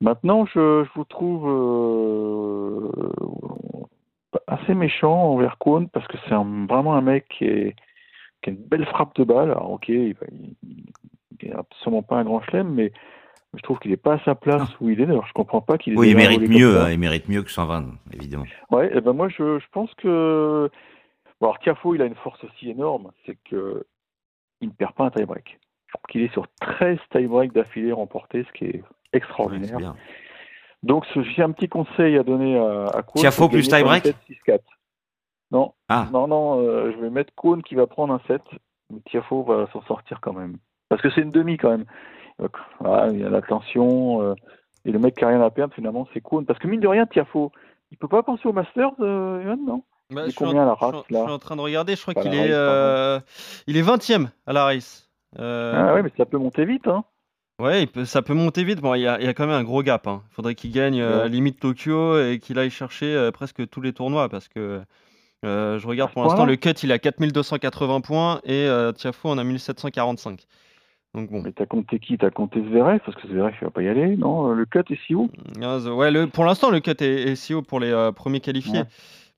Maintenant, 0.00 0.46
je, 0.46 0.84
je 0.84 0.88
vous 0.94 1.04
trouve 1.04 1.48
euh, 1.48 2.88
assez 4.46 4.74
méchant 4.74 5.12
envers 5.12 5.58
Kwon 5.58 5.86
parce 5.86 6.06
que 6.06 6.16
c'est 6.24 6.34
vraiment 6.34 6.94
un 6.94 7.00
mec 7.00 7.26
qui, 7.36 7.46
est, 7.46 7.74
qui 8.42 8.50
a 8.50 8.52
une 8.52 8.58
belle 8.60 8.86
frappe 8.86 9.16
de 9.16 9.24
balle. 9.24 9.50
Alors, 9.50 9.72
ok, 9.72 9.88
il, 9.88 10.14
il, 10.30 10.84
il 11.40 11.48
est 11.48 11.52
absolument 11.52 12.02
pas 12.02 12.16
un 12.16 12.24
grand 12.24 12.42
chelem, 12.42 12.72
mais 12.72 12.92
je 13.54 13.62
trouve 13.62 13.80
qu'il 13.80 13.90
n'est 13.90 13.96
pas 13.96 14.14
à 14.14 14.24
sa 14.24 14.36
place 14.36 14.68
où 14.80 14.88
il 14.88 15.00
est. 15.00 15.04
Alors, 15.04 15.26
je 15.26 15.32
comprends 15.32 15.60
pas 15.60 15.78
qu'il 15.78 15.98
Oui, 15.98 16.10
il 16.10 16.16
mérite 16.16 16.48
mieux, 16.48 16.80
hein, 16.80 16.90
il 16.90 16.98
mérite 16.98 17.28
mieux 17.28 17.42
que 17.42 17.50
120, 17.50 17.86
évidemment. 18.12 18.46
Ouais, 18.70 18.96
et 18.96 19.00
ben 19.00 19.12
moi 19.12 19.28
je, 19.28 19.58
je 19.58 19.66
pense 19.72 19.92
que 19.94 20.70
bon, 21.40 21.46
alors 21.48 21.58
Tiafo 21.58 21.96
il 21.96 22.02
a 22.02 22.06
une 22.06 22.14
force 22.14 22.42
aussi 22.44 22.70
énorme, 22.70 23.10
c'est 23.26 23.36
que 23.50 23.84
il 24.62 24.68
ne 24.68 24.72
perd 24.72 24.92
pas 24.94 25.04
un 25.04 25.10
tie-break. 25.10 25.58
Qu'il 26.08 26.22
est 26.22 26.32
sur 26.32 26.46
13 26.60 26.98
tie-breaks 27.10 27.52
d'affilée 27.52 27.92
remportés, 27.92 28.44
ce 28.44 28.52
qui 28.52 28.64
est 28.64 28.82
Ouais, 29.12 29.18
extraordinaire. 29.18 29.94
Donc 30.82 31.04
j'ai 31.14 31.42
un 31.42 31.52
petit 31.52 31.68
conseil 31.68 32.16
à 32.16 32.22
donner 32.22 32.58
à, 32.58 32.86
à 32.86 33.02
c'est 33.14 33.28
de 33.28 33.46
plus 33.48 33.68
tie-break 33.68 34.06
un 34.06 34.10
7-6-4. 34.54 34.60
Non, 35.50 35.74
Ah, 35.88 36.08
non, 36.10 36.26
non, 36.26 36.60
euh, 36.60 36.92
je 36.92 37.00
vais 37.02 37.10
mettre 37.10 37.34
Kwon 37.34 37.60
qui 37.60 37.74
va 37.74 37.86
prendre 37.86 38.14
un 38.14 38.20
7, 38.26 38.40
mais 38.90 39.00
Tiafo 39.04 39.42
va 39.42 39.68
s'en 39.72 39.82
sortir 39.82 40.20
quand 40.22 40.32
même. 40.32 40.56
Parce 40.88 41.02
que 41.02 41.10
c'est 41.10 41.20
une 41.20 41.30
demi 41.30 41.58
quand 41.58 41.70
même. 41.70 41.84
Donc, 42.38 42.56
voilà, 42.80 43.12
il 43.12 43.20
y 43.20 43.24
a 43.24 43.28
la 43.28 43.42
tension, 43.42 44.22
euh, 44.22 44.34
et 44.86 44.90
le 44.90 44.98
mec 44.98 45.14
qui 45.14 45.24
a 45.24 45.28
rien 45.28 45.42
à 45.42 45.50
perdre 45.50 45.74
finalement 45.74 46.08
c'est 46.14 46.22
Kwon. 46.22 46.44
Parce 46.44 46.58
que 46.58 46.68
mine 46.68 46.80
de 46.80 46.88
rien, 46.88 47.04
Tiafo, 47.06 47.52
il 47.90 47.98
peut 47.98 48.08
pas 48.08 48.22
penser 48.22 48.48
au 48.48 48.54
Masters, 48.54 48.92
euh, 49.00 49.54
non? 49.56 49.84
Bah, 50.10 50.26
je, 50.26 50.30
suis 50.30 50.44
en, 50.44 50.48
combien, 50.48 50.64
la 50.66 50.72
je 50.72 50.76
suis 50.76 50.84
en- 50.84 50.90
race, 50.90 51.04
je 51.08 51.14
là 51.14 51.20
suis 51.22 51.30
en 51.32 51.38
train 51.38 51.56
de 51.56 51.60
regarder, 51.60 51.96
je 51.96 52.02
crois 52.02 52.14
qu'il 52.14 52.34
est, 52.34 52.52
euh, 52.52 53.18
il 53.66 53.76
est 53.76 53.82
20e 53.82 54.30
à 54.46 54.52
la 54.52 54.64
race. 54.64 55.10
Euh, 55.38 55.72
Ah 55.88 55.94
ouais, 55.94 56.02
mais 56.02 56.10
ça 56.16 56.26
peut 56.26 56.38
monter 56.38 56.64
vite, 56.64 56.86
hein. 56.86 57.04
Ouais, 57.58 57.86
peut- 57.86 58.04
ça 58.04 58.22
peut 58.22 58.34
monter 58.34 58.64
vite. 58.64 58.80
Bon, 58.80 58.94
il 58.94 59.02
y 59.02 59.06
a, 59.06 59.18
il 59.20 59.24
y 59.24 59.28
a 59.28 59.34
quand 59.34 59.46
même 59.46 59.54
un 59.54 59.62
gros 59.62 59.82
gap. 59.82 60.06
Il 60.06 60.34
faudrait 60.34 60.54
qu'il 60.54 60.72
gagne 60.72 61.00
euh, 61.00 61.22
Ouais. 61.22 61.28
limite 61.28 61.60
Tokyo 61.60 62.18
et 62.20 62.38
qu'il 62.40 62.58
aille 62.58 62.70
chercher 62.70 63.30
presque 63.32 63.68
tous 63.70 63.80
les 63.80 63.92
tournois 63.92 64.28
parce 64.28 64.48
que 64.48 64.82
je 65.44 65.86
regarde 65.86 66.12
pour 66.12 66.22
l'instant 66.24 66.44
le 66.44 66.56
cut, 66.56 66.70
il 66.82 66.92
a 66.92 66.98
4280 66.98 68.00
points 68.00 68.40
et 68.44 68.68
Tiafo 68.96 69.28
en 69.30 69.38
a 69.38 69.44
1745. 69.44 70.46
Donc 71.14 71.30
bon, 71.30 71.42
Mais 71.42 71.52
t'as 71.52 71.66
compté 71.66 71.98
qui? 71.98 72.16
T'as 72.16 72.30
compté 72.30 72.62
Zverev? 72.62 72.98
Parce 73.04 73.16
que 73.20 73.28
Zverev, 73.28 73.54
il 73.60 73.64
va 73.64 73.70
pas 73.70 73.82
y 73.82 73.88
aller, 73.88 74.16
non? 74.16 74.52
Le 74.52 74.64
cut 74.64 74.80
est 74.90 74.98
si 75.06 75.14
haut? 75.14 75.30
Ouais, 75.60 76.10
le, 76.10 76.26
pour 76.26 76.44
l'instant 76.44 76.70
le 76.70 76.80
cut 76.80 76.90
est, 77.00 77.02
est 77.30 77.36
si 77.36 77.54
haut 77.54 77.62
pour 77.62 77.80
les 77.80 78.10
premiers 78.16 78.40
qualifiés. 78.40 78.80
Ouais. 78.80 78.86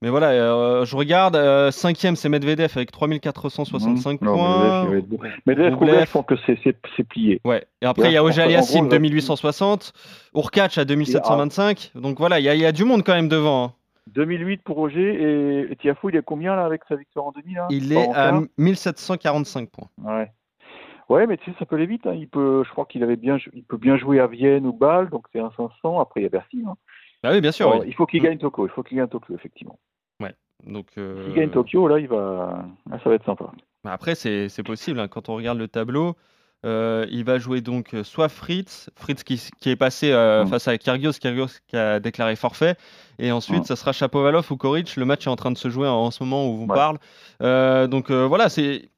Mais 0.05 0.11
voilà, 0.11 0.31
euh, 0.31 0.85
je 0.85 0.95
regarde, 0.97 1.35
euh, 1.35 1.71
cinquième 1.71 2.15
c'est 2.15 2.29
Medvedev 2.29 2.71
avec 2.77 2.93
3465 2.93 4.21
Mhm. 4.21 4.27
Non, 4.29 4.35
points. 4.37 4.85
Medvedev, 4.85 5.09
bon. 5.09 5.19
Medvedev, 5.47 6.05
je 6.07 6.11
pense 6.13 6.27
que 6.27 6.35
c'est- 6.47 7.03
plié. 7.09 7.41
Ouais, 7.45 7.65
et 7.83 7.87
après 7.87 8.11
il 8.11 8.13
y 8.13 8.17
a 8.17 8.23
Auger 8.23 8.43
qu'en 8.43 8.49
Aliassime 8.49 8.75
gros, 8.81 8.85
il 8.87 8.91
va- 8.91 8.97
2860, 8.99 9.93
Urkac 10.35 10.79
à 10.79 10.85
2725. 10.85 11.93
Donc 11.95 12.19
voilà, 12.19 12.39
il 12.39 12.43
y, 12.43 12.59
y 12.61 12.67
a 12.67 12.73
du 12.73 12.85
monde 12.85 13.03
quand 13.05 13.15
même 13.15 13.29
devant. 13.29 13.65
hein. 13.65 13.73
2008 14.09 14.63
pour 14.63 14.77
Roger 14.77 15.15
et, 15.15 15.73
et 15.73 15.77
Tiafo, 15.77 16.11
il 16.11 16.17
est 16.17 16.23
combien 16.23 16.55
là 16.55 16.67
avec 16.67 16.83
sa 16.89 16.97
victoire 16.97 17.27
en 17.27 17.33
demi 17.33 17.55
là? 17.55 17.67
Il 17.71 17.91
est 17.93 18.09
à 18.11 18.31
quart? 18.31 18.43
1745 18.59 19.71
points. 19.71 19.89
Ouais. 20.05 20.31
Ouais, 21.09 21.27
mais 21.27 21.39
tu 21.39 21.51
sais, 21.51 21.57
ça 21.59 21.65
peut 21.67 21.77
aller 21.77 21.87
vite. 21.87 22.07
Hein. 22.07 22.15
Il 22.15 22.29
peut, 22.29 22.63
je 22.67 22.71
crois 22.71 22.85
qu'il 22.85 23.03
avait 23.03 23.17
bien, 23.17 23.39
il 23.55 23.65
peut 23.65 23.79
bien 23.79 23.97
jouer 23.97 24.21
à 24.21 24.27
Vienne 24.27 24.67
ou 24.67 24.73
Bâle, 24.75 25.09
donc 25.09 25.25
c'est 25.33 25.41
un 25.41 25.51
500. 25.57 25.99
Après, 26.01 26.21
il 26.21 26.25
y 26.25 26.27
a 26.27 26.31
Bercy. 26.31 26.63
Hein. 26.67 26.75
Bah 27.23 27.31
oui, 27.33 27.41
bien 27.41 27.53
sûr. 27.53 27.69
Alors, 27.69 27.81
oui. 27.81 27.87
Il 27.89 27.95
faut 27.95 28.05
qu'il 28.07 28.23
gagne 28.23 28.37
Tokyo. 28.39 28.67
Il 28.67 28.71
faut 28.71 28.83
qu'il 28.83 28.99
gagne 28.99 29.09
Tokyo, 29.09 29.35
effectivement. 29.35 29.79
Donc, 30.67 30.87
euh, 30.97 31.25
S'il 31.27 31.35
gagne 31.35 31.51
Tokyo, 31.51 31.89
là, 31.89 31.99
il 31.99 32.09
va, 32.09 32.65
là, 32.89 32.99
ça 33.03 33.11
va 33.11 33.17
être 33.17 33.25
sympa. 33.27 33.51
bah 33.83 33.93
Après, 33.93 34.15
c'est 34.15 34.63
possible. 34.65 34.99
hein. 34.99 35.09
Quand 35.09 35.29
on 35.29 35.35
regarde 35.35 35.59
le 35.59 35.69
tableau, 35.69 36.17
euh, 36.65 37.05
il 37.11 37.23
va 37.25 37.39
jouer 37.39 37.61
donc 37.61 37.93
euh, 37.93 38.03
soit 38.03 38.31
Fritz, 38.31 38.89
Fritz 38.97 39.23
qui, 39.25 39.43
qui 39.61 39.69
est 39.69 39.77
passé 39.77 40.11
euh, 40.13 40.45
Mm. 40.45 40.47
face 40.47 40.69
à 40.69 40.79
Kyrgios, 40.79 41.13
Kyrgios 41.21 41.49
qui 41.67 41.77
a 41.77 42.01
déclaré 42.01 42.35
forfait. 42.37 42.77
Et 43.19 43.31
ensuite, 43.31 43.63
Mm. 43.63 43.67
ça 43.67 43.77
sera 43.77 43.93
Chapovalov 43.93 44.47
ou 44.51 44.57
Koric. 44.57 44.97
Le 44.97 45.05
match 45.05 45.27
est 45.27 45.31
en 45.31 45.37
train 45.37 45.51
de 45.51 45.59
se 45.59 45.69
jouer 45.69 45.89
en, 45.89 45.97
en 45.97 46.11
ce 46.11 46.23
moment 46.23 46.47
où 46.47 46.53
on 46.53 46.57
vous 46.57 46.67
Ouais. 46.67 46.75
parle. 46.75 46.97
Euh, 47.43 47.87
donc 47.87 48.11
voilà, 48.11 48.49
c'est 48.49 48.89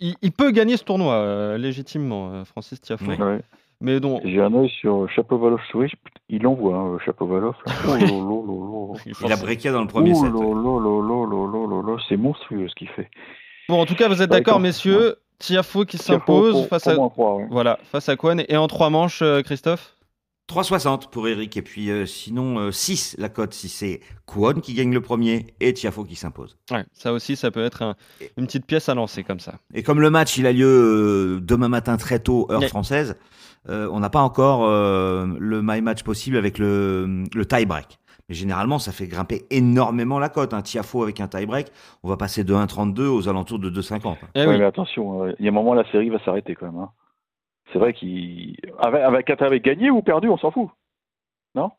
il, 0.00 0.16
il 0.20 0.32
peut 0.32 0.50
gagner 0.50 0.76
ce 0.76 0.84
tournoi 0.84 1.56
légitimement, 1.56 2.44
Francis 2.44 2.82
Tiafoe. 2.82 3.16
Ouais. 3.18 3.40
Mais 3.80 4.00
donc, 4.00 4.22
J'ai 4.24 4.40
un 4.40 4.54
œil 4.54 4.70
sur 4.80 5.08
Chapovalov 5.10 5.60
Switch. 5.70 5.92
Il 6.28 6.46
envoie, 6.46 6.76
hein, 6.76 6.98
Chapovalov. 7.04 7.54
là. 7.66 7.72
Oh 7.86 8.94
il 9.24 9.32
a 9.32 9.36
breaké 9.36 9.70
dans 9.70 9.82
le 9.82 9.86
premier 9.88 10.12
Oh 10.14 10.24
set. 10.24 10.32
c'est 12.08 12.16
monstrueux 12.16 12.68
ce 12.68 12.74
qu'il 12.74 12.88
fait. 12.88 13.10
Bon, 13.68 13.80
en 13.80 13.86
tout 13.86 13.94
cas, 13.94 14.08
vous 14.08 14.22
êtes 14.22 14.30
Ouais, 14.30 14.38
d'accord, 14.38 14.60
messieurs. 14.60 15.16
Tiafoe 15.38 15.84
qui 15.84 15.98
Tiafo, 15.98 16.20
s'impose 16.20 16.68
face 16.68 16.86
à 16.86 16.96
voilà 17.50 17.78
face 17.82 18.08
à 18.08 18.16
Kwan 18.16 18.44
et 18.48 18.56
en 18.56 18.66
trois 18.68 18.88
manches, 18.88 19.20
euh, 19.20 19.42
Christophe? 19.42 19.93
3,60 20.48 21.08
pour 21.10 21.26
Eric. 21.28 21.56
Et 21.56 21.62
puis 21.62 21.90
euh, 21.90 22.06
sinon, 22.06 22.58
euh, 22.58 22.70
6 22.70 23.16
la 23.18 23.28
cote 23.28 23.54
si 23.54 23.68
c'est 23.68 24.00
Kwon 24.26 24.54
qui 24.60 24.74
gagne 24.74 24.92
le 24.92 25.00
premier 25.00 25.46
et 25.60 25.72
Tiafo 25.72 26.04
qui 26.04 26.16
s'impose. 26.16 26.56
Ouais, 26.70 26.84
ça 26.92 27.12
aussi, 27.12 27.36
ça 27.36 27.50
peut 27.50 27.64
être 27.64 27.82
un- 27.82 27.94
une 28.36 28.46
petite 28.46 28.66
pièce 28.66 28.88
à 28.88 28.94
lancer 28.94 29.24
comme 29.24 29.40
ça. 29.40 29.54
Et 29.72 29.82
comme 29.82 30.00
le 30.00 30.10
match 30.10 30.36
il 30.36 30.46
a 30.46 30.52
lieu 30.52 30.66
euh, 30.66 31.40
demain 31.40 31.68
matin 31.68 31.96
très 31.96 32.18
tôt, 32.18 32.46
heure 32.50 32.64
française, 32.64 33.16
euh, 33.68 33.88
on 33.90 34.00
n'a 34.00 34.10
pas 34.10 34.20
encore 34.20 34.64
euh, 34.66 35.26
le 35.38 35.62
my 35.62 35.80
match 35.80 36.02
possible 36.02 36.36
avec 36.36 36.58
le, 36.58 37.24
le 37.34 37.46
tie 37.46 37.64
break. 37.64 37.98
Mais 38.30 38.34
généralement, 38.34 38.78
ça 38.78 38.90
fait 38.90 39.06
grimper 39.06 39.44
énormément 39.50 40.18
la 40.18 40.30
cote. 40.30 40.54
Un 40.54 40.62
Tiafo 40.62 41.02
avec 41.02 41.20
un 41.20 41.28
tie 41.28 41.44
break, 41.44 41.66
on 42.02 42.08
va 42.08 42.16
passer 42.16 42.42
de 42.42 42.54
1,32 42.54 43.02
aux 43.06 43.28
alentours 43.28 43.58
de 43.58 43.68
2,50. 43.68 44.16
Eh 44.34 44.40
Ouais, 44.40 44.46
oui. 44.46 44.58
mais 44.58 44.64
attention, 44.64 45.24
euh, 45.24 45.32
il 45.38 45.44
y 45.44 45.48
a 45.48 45.50
un 45.50 45.54
moment, 45.54 45.74
la 45.74 45.84
série 45.92 46.08
va 46.08 46.18
s'arrêter 46.24 46.54
quand 46.54 46.64
même. 46.66 46.78
hein. 46.80 46.88
C'est 47.74 47.80
vrai 47.80 47.92
qu'il. 47.92 48.56
Avec, 48.78 49.28
avec 49.28 49.64
gagné 49.64 49.90
ou 49.90 50.00
perdu, 50.00 50.28
on 50.28 50.38
s'en 50.38 50.52
fout. 50.52 50.70
Non? 51.56 51.72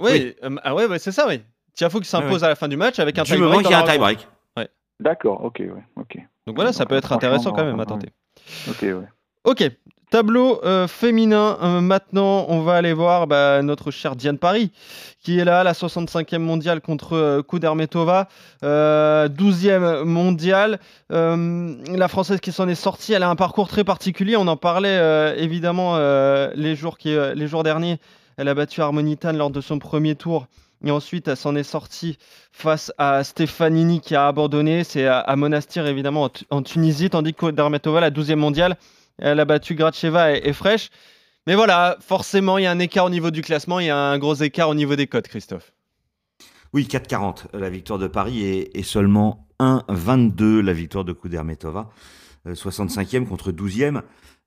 Oui, 0.00 0.36
euh, 0.44 0.56
ah 0.62 0.72
ouais, 0.72 0.86
ouais, 0.86 1.00
c'est 1.00 1.10
ça, 1.10 1.26
oui. 1.26 1.42
Tiafo 1.74 1.98
qui 1.98 2.08
s'impose 2.08 2.44
à 2.44 2.48
la 2.48 2.54
fin 2.54 2.68
du 2.68 2.76
match 2.76 3.00
avec 3.00 3.18
un 3.18 3.24
Du 3.24 3.32
tie-break. 3.32 3.50
moment 3.50 3.60
qu'il 3.62 3.70
y 3.72 3.74
a 3.74 3.80
un 3.80 3.86
tie-break. 3.86 4.28
D'accord, 5.00 5.44
ok, 5.44 5.58
ouais, 5.58 5.84
ok. 5.96 6.16
Donc 6.46 6.54
voilà, 6.56 6.72
ça 6.72 6.84
Donc, 6.84 6.90
peut 6.90 6.96
être 6.96 7.12
intéressant 7.12 7.52
quand 7.52 7.64
même 7.64 7.78
à 7.80 7.84
tenter. 7.84 8.08
Ok, 8.70 8.78
ouais. 8.82 8.94
Ok, 9.46 9.62
tableau 10.10 10.60
euh, 10.64 10.88
féminin. 10.88 11.56
euh, 11.62 11.80
maintenant, 11.80 12.46
on 12.48 12.62
va 12.62 12.74
aller 12.74 12.92
voir 12.92 13.28
bah, 13.28 13.62
notre 13.62 13.92
chère 13.92 14.16
Diane 14.16 14.38
Paris, 14.38 14.72
qui 15.22 15.38
est 15.38 15.44
là, 15.44 15.62
la 15.62 15.72
65e 15.72 16.38
mondiale 16.38 16.80
contre 16.80 17.12
euh, 17.12 17.42
Kudermetova, 17.42 18.26
euh, 18.64 19.28
12e 19.28 20.02
mondiale. 20.02 20.80
Euh, 21.12 21.76
la 21.94 22.08
Française 22.08 22.40
qui 22.40 22.50
s'en 22.50 22.66
est 22.66 22.74
sortie, 22.74 23.12
elle 23.12 23.22
a 23.22 23.28
un 23.30 23.36
parcours 23.36 23.68
très 23.68 23.84
particulier. 23.84 24.36
On 24.36 24.48
en 24.48 24.56
parlait 24.56 25.36
évidemment 25.38 25.96
les, 26.56 26.74
jours 26.74 26.98
qui, 26.98 27.14
les 27.36 27.46
jours 27.46 27.62
derniers. 27.62 28.00
Elle 28.38 28.48
a 28.48 28.54
battu 28.54 28.80
Harmonitan 28.82 29.32
lors 29.32 29.50
de 29.50 29.60
son 29.60 29.78
premier 29.78 30.16
tour. 30.16 30.48
Et 30.84 30.90
ensuite, 30.90 31.28
elle 31.28 31.36
s'en 31.36 31.54
est 31.54 31.62
sortie 31.62 32.18
face 32.52 32.92
à 32.98 33.22
Stefanini 33.22 34.00
qui 34.00 34.16
a 34.16 34.26
abandonné. 34.26 34.82
C'est 34.82 35.06
à, 35.06 35.36
Monastir, 35.36 35.86
évidemment, 35.86 36.24
en, 36.24 36.28
Tu- 36.30 36.44
en 36.50 36.62
Tunisie, 36.62 37.10
tandis 37.10 37.32
que 37.32 37.46
Kudermetova, 37.46 38.00
la 38.00 38.10
12e 38.10 38.34
mondiale, 38.34 38.76
elle 39.18 39.40
a 39.40 39.44
battu 39.44 39.74
Gracheva 39.74 40.32
et, 40.32 40.40
et 40.44 40.52
Fresh. 40.52 40.90
Mais 41.46 41.54
voilà, 41.54 41.96
forcément, 42.00 42.58
il 42.58 42.64
y 42.64 42.66
a 42.66 42.70
un 42.70 42.78
écart 42.78 43.04
au 43.04 43.10
niveau 43.10 43.30
du 43.30 43.42
classement, 43.42 43.78
il 43.78 43.86
y 43.86 43.90
a 43.90 43.96
un 43.96 44.18
gros 44.18 44.34
écart 44.34 44.68
au 44.68 44.74
niveau 44.74 44.96
des 44.96 45.06
codes, 45.06 45.28
Christophe. 45.28 45.72
Oui, 46.72 46.88
4,40 46.90 47.56
la 47.56 47.70
victoire 47.70 47.98
de 47.98 48.08
Paris 48.08 48.42
et, 48.42 48.78
et 48.78 48.82
seulement 48.82 49.46
1,22 49.60 50.60
la 50.60 50.72
victoire 50.72 51.04
de 51.04 51.12
Kudermetova. 51.12 51.90
Euh, 52.46 52.54
65e 52.54 53.26
contre 53.26 53.52
12e. 53.52 54.02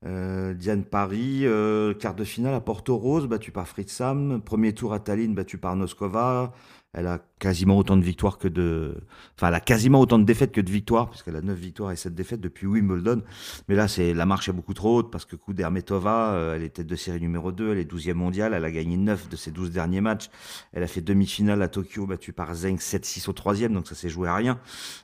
Euh, 0.05 0.53
Diane 0.53 0.85
Paris, 0.85 1.41
euh, 1.43 1.93
quart 1.93 2.15
de 2.15 2.23
finale 2.23 2.53
à 2.53 2.61
Porto 2.61 2.95
Rose, 2.97 3.27
battue 3.27 3.51
par 3.51 3.67
Fritz 3.67 3.91
Sam. 3.91 4.41
Premier 4.41 4.73
tour 4.73 4.93
à 4.93 4.99
Tallinn, 4.99 5.33
battue 5.33 5.57
par 5.57 5.75
Noskova. 5.75 6.53
Elle 6.93 7.05
a 7.05 7.19
quasiment 7.37 7.77
autant 7.77 7.97
de 7.97 8.03
victoires 8.03 8.39
que 8.39 8.47
de. 8.47 8.95
Enfin, 9.35 9.49
elle 9.49 9.53
a 9.53 9.59
quasiment 9.59 9.99
autant 9.99 10.17
de 10.17 10.23
défaites 10.23 10.51
que 10.51 10.59
de 10.59 10.71
victoires, 10.71 11.09
puisqu'elle 11.09 11.35
a 11.35 11.41
9 11.41 11.57
victoires 11.57 11.91
et 11.91 11.95
7 11.95 12.15
défaites 12.15 12.41
depuis 12.41 12.65
Wimbledon. 12.65 13.21
Mais 13.67 13.75
là, 13.75 13.87
c'est 13.87 14.15
la 14.15 14.25
marche 14.25 14.49
est 14.49 14.53
beaucoup 14.53 14.73
trop 14.73 14.97
haute, 14.97 15.11
parce 15.11 15.25
que 15.25 15.35
Kudermetova, 15.35 16.33
euh, 16.33 16.55
elle 16.55 16.63
est 16.63 16.69
tête 16.69 16.87
de 16.87 16.95
série 16.95 17.19
numéro 17.19 17.51
2, 17.51 17.73
elle 17.73 17.77
est 17.77 17.91
12e 17.91 18.13
mondiale, 18.13 18.55
elle 18.55 18.65
a 18.65 18.71
gagné 18.71 18.97
9 18.97 19.29
de 19.29 19.35
ses 19.35 19.51
12 19.51 19.69
derniers 19.69 20.01
matchs. 20.01 20.31
Elle 20.73 20.81
a 20.81 20.87
fait 20.87 21.01
demi-finale 21.01 21.61
à 21.61 21.67
Tokyo, 21.67 22.07
battue 22.07 22.33
par 22.33 22.55
Zheng 22.55 22.77
7-6 22.77 23.29
au 23.29 23.33
troisième, 23.33 23.73
donc 23.73 23.87
ça 23.87 23.93
s'est 23.93 24.09
joué 24.09 24.27
à 24.27 24.33
rien. 24.33 24.59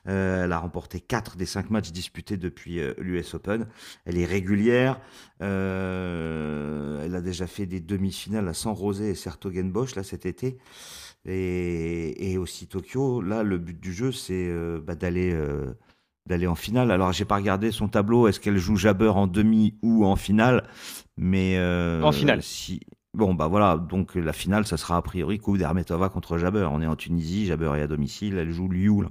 Euh, 0.07 0.45
elle 0.45 0.51
a 0.51 0.57
remporté 0.57 0.99
4 0.99 1.37
des 1.37 1.45
5 1.45 1.69
matchs 1.69 1.91
disputés 1.91 2.37
depuis 2.37 2.79
euh, 2.79 2.93
l'US 2.97 3.35
Open. 3.35 3.67
Elle 4.05 4.17
est 4.17 4.25
régulière. 4.25 4.99
Euh, 5.41 7.03
elle 7.05 7.13
a 7.13 7.21
déjà 7.21 7.45
fait 7.45 7.65
des 7.65 7.79
demi-finales 7.79 8.47
à 8.47 8.53
San 8.53 8.73
Rosé 8.73 9.09
et 9.09 9.15
Sertogenbosch 9.15 9.95
là 9.95 10.03
cet 10.03 10.25
été. 10.25 10.57
Et, 11.27 12.31
et 12.31 12.37
aussi 12.37 12.67
Tokyo. 12.67 13.21
Là, 13.21 13.43
le 13.43 13.57
but 13.57 13.79
du 13.79 13.93
jeu, 13.93 14.11
c'est 14.11 14.47
euh, 14.47 14.79
bah, 14.85 14.95
d'aller 14.95 15.31
euh, 15.33 15.73
d'aller 16.27 16.47
en 16.47 16.55
finale. 16.55 16.91
Alors, 16.91 17.11
j'ai 17.13 17.25
pas 17.25 17.35
regardé 17.37 17.71
son 17.71 17.87
tableau. 17.87 18.27
Est-ce 18.27 18.39
qu'elle 18.39 18.57
joue 18.57 18.75
Jabber 18.75 19.09
en 19.09 19.25
demi 19.27 19.77
ou 19.81 20.05
en 20.05 20.15
finale? 20.15 20.67
Mais 21.17 21.55
euh, 21.57 22.01
En 22.03 22.11
finale. 22.11 22.43
Si 22.43 22.81
bon, 23.15 23.33
bah 23.33 23.47
voilà. 23.47 23.77
Donc 23.77 24.13
la 24.15 24.33
finale, 24.33 24.67
ça 24.67 24.77
sera 24.77 24.97
a 24.97 25.01
priori 25.01 25.39
Kudermetova 25.39 26.09
contre 26.09 26.37
Jabber. 26.37 26.67
On 26.71 26.81
est 26.81 26.87
en 26.87 26.95
Tunisie. 26.95 27.47
Jabber 27.47 27.71
est 27.77 27.81
à 27.81 27.87
domicile. 27.87 28.37
Elle 28.37 28.51
joue 28.51 28.67
Liu. 28.67 29.01
Là. 29.01 29.09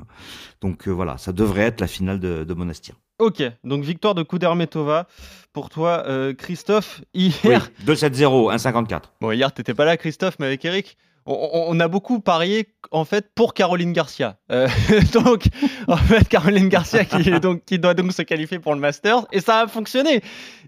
Donc 0.60 0.86
voilà, 0.86 1.18
ça 1.18 1.32
devrait 1.32 1.62
être 1.62 1.80
la 1.80 1.88
finale 1.88 2.20
de, 2.20 2.44
de 2.44 2.54
Monastir. 2.54 2.94
Ok, 3.20 3.42
donc 3.62 3.84
victoire 3.84 4.14
de 4.14 4.22
Kudermetova. 4.24 5.06
Pour 5.52 5.70
toi, 5.70 6.04
Christophe, 6.36 7.00
Oui, 7.14 7.32
hier, 7.44 7.70
2-7-0, 7.86 8.56
1-54. 8.56 9.02
bon, 9.20 9.30
hier, 9.30 9.52
t'étais 9.54 9.72
pas 9.72 9.84
là, 9.84 9.96
Christophe, 9.96 10.36
mais 10.40 10.46
avec 10.46 10.64
Eric, 10.64 10.98
on, 11.26 11.80
a 11.80 11.88
beaucoup 11.88 12.20
parié 12.20 12.68
en 12.90 13.04
fait 13.04 13.30
pour 13.34 13.54
Caroline 13.54 13.92
Garcia. 13.92 14.36
Euh, 14.50 14.68
donc, 15.12 15.44
en 15.88 15.96
fait, 15.96 16.28
Caroline 16.28 16.68
Garcia 16.68 17.04
qui, 17.04 17.30
est 17.30 17.40
donc, 17.40 17.64
qui 17.64 17.78
doit 17.78 17.94
donc 17.94 18.12
se 18.12 18.22
qualifier 18.22 18.58
pour 18.58 18.74
le 18.74 18.80
Masters, 18.80 19.26
et 19.32 19.40
ça 19.40 19.60
a 19.60 19.66
fonctionné. 19.66 20.20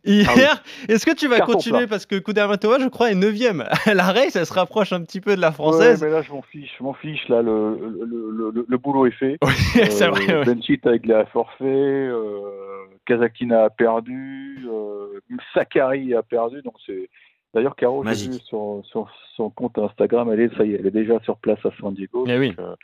Hier, 0.04 0.62
est-ce 0.88 1.04
que 1.04 1.14
tu 1.14 1.26
vas 1.26 1.38
Carton 1.38 1.54
continuer? 1.54 1.78
plein. 1.80 1.88
parce 1.88 2.06
que 2.06 2.16
Kudermetova, 2.16 2.78
je 2.78 2.88
crois, 2.88 3.10
est 3.10 3.14
9ème. 3.14 3.66
La 3.92 4.04
race, 4.04 4.36
elle 4.36 4.46
se 4.46 4.52
rapproche 4.52 4.92
un 4.92 5.02
petit 5.02 5.20
peu 5.20 5.36
de 5.36 5.40
la 5.40 5.52
française. 5.52 6.00
Ouais, 6.00 6.08
mais 6.08 6.14
là, 6.14 6.22
je 6.22 6.32
m'en 6.32 6.42
fiche, 6.42 6.70
je 6.78 6.82
m'en 6.82 6.94
fiche. 6.94 7.28
Là, 7.28 7.42
le, 7.42 7.76
le, 8.06 8.66
le, 8.66 8.78
boulot 8.78 9.06
est 9.06 9.10
fait. 9.12 9.36
Oui, 9.42 9.52
c'est 9.90 10.06
vrai. 10.06 10.30
Euh, 10.30 10.44
ouais. 10.44 10.54
Benchit 10.54 10.80
avec 10.84 11.06
les 11.06 11.22
forfait, 11.32 11.64
euh, 11.64 12.86
Kazakina 13.04 13.64
a 13.64 13.70
perdu, 13.70 14.66
euh, 14.68 15.20
Sakari 15.54 16.14
a 16.14 16.22
perdu, 16.22 16.62
donc 16.62 16.74
c'est. 16.86 17.08
D'ailleurs, 17.56 17.74
Caro, 17.74 18.04
j'ai 18.04 18.28
vu 18.28 18.38
sur, 18.40 18.82
sur 18.84 19.10
son 19.34 19.48
compte 19.48 19.78
Instagram, 19.78 20.30
elle 20.30 20.40
est, 20.40 20.54
ça 20.58 20.64
y 20.66 20.74
est, 20.74 20.78
elle 20.78 20.88
est 20.88 20.90
déjà 20.90 21.18
sur 21.20 21.38
place 21.38 21.64
à 21.64 21.70
San 21.80 21.94
Diego. 21.94 22.26
Eh 22.28 22.38
oui. 22.38 22.54
euh, 22.58 22.76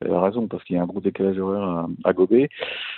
elle 0.00 0.12
a 0.12 0.20
raison 0.20 0.48
parce 0.48 0.64
qu'il 0.64 0.74
y 0.74 0.80
a 0.80 0.82
un 0.82 0.86
gros 0.86 1.00
décalage 1.00 1.38
horaire 1.38 1.62
à, 1.62 1.88
à 2.02 2.12
gober. 2.12 2.48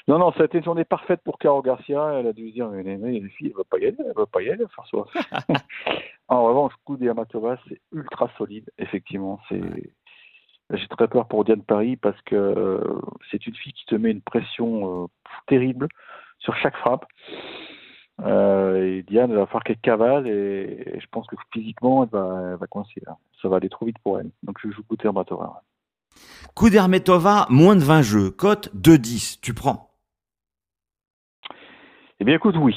Non, 0.09 0.19
non, 0.19 0.33
ça 0.33 0.41
a 0.41 0.45
été 0.47 0.57
une 0.57 0.65
journée 0.65 0.87
parfaite 0.87 1.21
pour 1.23 1.39
Caro 1.39 1.61
Garcia. 1.61 2.15
Elle 2.19 2.29
a 2.29 2.33
dû 2.33 2.49
se 2.49 2.55
dire, 2.55 2.71
mais 2.71 2.83
les, 2.83 3.29
filles, 3.29 3.49
elle 3.49 3.59
va 3.59 3.65
pas 3.65 3.79
y 3.79 3.89
aller, 3.89 3.97
elle 3.99 4.15
va 4.17 4.25
pas 4.25 4.41
y 4.41 4.49
aller, 4.49 4.65
François. 4.73 5.07
en 6.29 6.45
revanche, 6.45 6.73
coup 6.87 6.97
d'Yamatova, 6.97 7.59
c'est 7.69 7.83
ultra 7.93 8.31
solide, 8.39 8.71
effectivement. 8.79 9.39
C'est. 9.51 9.61
J'ai 10.73 10.89
très 10.89 11.09
peur 11.09 11.29
pour 11.29 11.45
Diane 11.45 11.63
Paris 11.63 11.97
parce 11.97 12.21
que 12.23 12.37
euh, 12.37 13.01
c'est 13.31 13.47
une 13.47 13.55
fille 13.55 13.75
qui 13.75 13.85
te 13.85 13.97
met 13.97 14.13
une 14.13 14.23
pression 14.23 15.05
euh, 15.05 15.07
terrible 15.47 15.89
sur 16.39 16.57
chaque 16.57 16.77
frappe. 16.79 17.05
Euh, 18.23 18.85
et 18.99 19.03
Diane, 19.03 19.31
elle 19.31 19.39
va 19.39 19.47
falloir 19.47 19.65
qu'elle 19.65 19.79
cavale 19.79 20.27
et, 20.27 20.83
et 20.95 21.01
je 21.01 21.07
pense 21.11 21.27
que 21.27 21.37
physiquement, 21.53 22.05
elle 22.05 22.11
va, 22.11 22.41
elle 22.53 22.57
va 22.57 22.67
coincer. 22.67 23.03
là. 23.07 23.17
Ça 23.41 23.49
va 23.49 23.57
aller 23.57 23.69
trop 23.69 23.87
vite 23.87 23.99
pour 24.03 24.19
elle. 24.19 24.31
Donc 24.43 24.59
je 24.63 24.71
joue 24.71 24.83
Couture 24.83 25.13
Matova. 25.13 25.63
Kudermetova, 26.57 27.47
moins 27.51 27.77
de 27.77 27.81
20 27.83 28.03
jeux, 28.03 28.31
cote 28.31 28.69
2-10, 28.75 29.39
tu 29.41 29.55
prends. 29.55 29.91
Eh 32.19 32.25
bien, 32.25 32.35
écoute, 32.35 32.57
oui. 32.59 32.77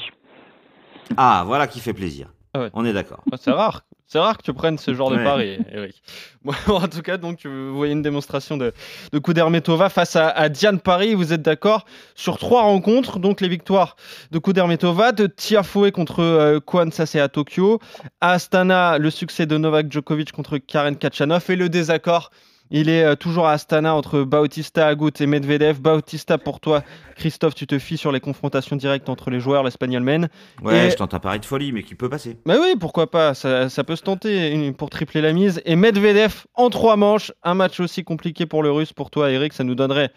Ah, 1.16 1.42
voilà 1.46 1.66
qui 1.66 1.80
fait 1.80 1.92
plaisir. 1.92 2.32
Ah 2.54 2.60
ouais. 2.60 2.70
On 2.72 2.84
est 2.84 2.92
d'accord. 2.92 3.22
Ah, 3.30 3.36
C'est 3.36 3.50
rare. 3.50 3.82
C'est 4.06 4.18
rare 4.18 4.36
que 4.36 4.42
tu 4.42 4.52
prennes 4.52 4.78
ce 4.78 4.94
genre 4.94 5.10
de 5.10 5.16
pari, 5.16 5.58
Eric. 5.72 6.02
Bon, 6.44 6.52
en 6.68 6.88
tout 6.88 7.00
cas, 7.00 7.16
donc, 7.16 7.46
vous 7.46 7.74
voyez 7.74 7.94
une 7.94 8.02
démonstration 8.02 8.58
de, 8.58 8.74
de 9.12 9.18
Kudermetova 9.18 9.88
face 9.88 10.14
à, 10.14 10.28
à 10.28 10.50
Diane 10.50 10.78
Paris. 10.78 11.14
Vous 11.14 11.32
êtes 11.32 11.40
d'accord 11.40 11.86
sur 12.14 12.38
trois 12.38 12.64
rencontres. 12.64 13.18
Donc, 13.18 13.40
les 13.40 13.48
victoires 13.48 13.96
de 14.30 14.38
Kudermetova, 14.38 15.12
de 15.12 15.26
Tiafoe 15.26 15.90
contre 15.90 16.20
euh, 16.20 16.60
Kwan 16.60 16.92
Sase 16.92 17.16
à 17.16 17.28
Tokyo, 17.28 17.80
à 18.20 18.32
Astana, 18.32 18.98
le 18.98 19.08
succès 19.08 19.46
de 19.46 19.56
Novak 19.56 19.90
Djokovic 19.90 20.32
contre 20.32 20.58
Karen 20.58 20.96
Kachanov 20.96 21.44
et 21.48 21.56
le 21.56 21.70
désaccord. 21.70 22.30
Il 22.70 22.88
est 22.88 23.04
euh, 23.04 23.14
toujours 23.14 23.46
à 23.46 23.52
Astana 23.52 23.94
entre 23.94 24.22
Bautista 24.22 24.86
Agut 24.88 25.12
et 25.20 25.26
Medvedev. 25.26 25.80
Bautista, 25.80 26.38
pour 26.38 26.60
toi, 26.60 26.82
Christophe, 27.16 27.54
tu 27.54 27.66
te 27.66 27.78
fies 27.78 27.96
sur 27.98 28.10
les 28.10 28.20
confrontations 28.20 28.74
directes 28.76 29.08
entre 29.08 29.30
les 29.30 29.38
joueurs. 29.38 29.62
L'Espagnol 29.62 30.02
mène. 30.02 30.28
Ouais, 30.62 30.86
Et- 30.86 30.90
je 30.90 30.96
tente 30.96 31.14
un 31.14 31.20
pari 31.20 31.38
de 31.40 31.44
folie, 31.44 31.72
mais 31.72 31.82
qui 31.82 31.94
peut 31.94 32.08
passer. 32.08 32.38
Mais 32.46 32.56
oui, 32.58 32.74
pourquoi 32.80 33.10
pas, 33.10 33.34
ça, 33.34 33.68
ça 33.68 33.84
peut 33.84 33.96
se 33.96 34.02
tenter 34.02 34.72
pour 34.72 34.90
tripler 34.90 35.20
la 35.20 35.32
mise. 35.32 35.60
Et 35.66 35.76
Medvedev 35.76 36.44
en 36.54 36.70
trois 36.70 36.96
manches, 36.96 37.32
un 37.42 37.54
match 37.54 37.80
aussi 37.80 38.02
compliqué 38.02 38.46
pour 38.46 38.62
le 38.62 38.70
russe. 38.72 38.92
Pour 38.92 39.10
toi, 39.10 39.30
Eric, 39.30 39.52
ça 39.52 39.62
nous 39.62 39.74
donnerait, 39.74 40.10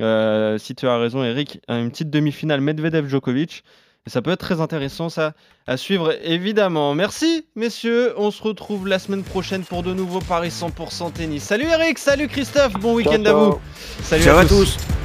euh, 0.00 0.58
si 0.58 0.74
tu 0.74 0.86
as 0.88 0.98
raison, 0.98 1.22
Eric, 1.24 1.60
une 1.68 1.90
petite 1.90 2.10
demi-finale 2.10 2.60
Medvedev-Djokovic. 2.60 3.62
Ça 4.08 4.20
peut 4.20 4.32
être 4.32 4.40
très 4.40 4.60
intéressant, 4.60 5.08
ça, 5.08 5.32
à 5.68 5.76
suivre, 5.76 6.12
évidemment. 6.24 6.92
Merci, 6.94 7.46
messieurs. 7.54 8.14
On 8.16 8.32
se 8.32 8.42
retrouve 8.42 8.88
la 8.88 8.98
semaine 8.98 9.22
prochaine 9.22 9.62
pour 9.62 9.84
de 9.84 9.94
nouveaux 9.94 10.20
paris 10.20 10.48
100% 10.48 11.12
tennis. 11.12 11.44
Salut 11.44 11.66
Eric, 11.66 11.98
salut 11.98 12.26
Christophe, 12.26 12.72
bon 12.74 12.94
week-end 12.94 13.24
à 13.24 13.32
vous. 13.32 13.60
Salut 14.02 14.24
Ciao 14.24 14.38
à 14.38 14.40
à 14.40 14.44
tous. 14.44 14.76
tous. 14.76 15.01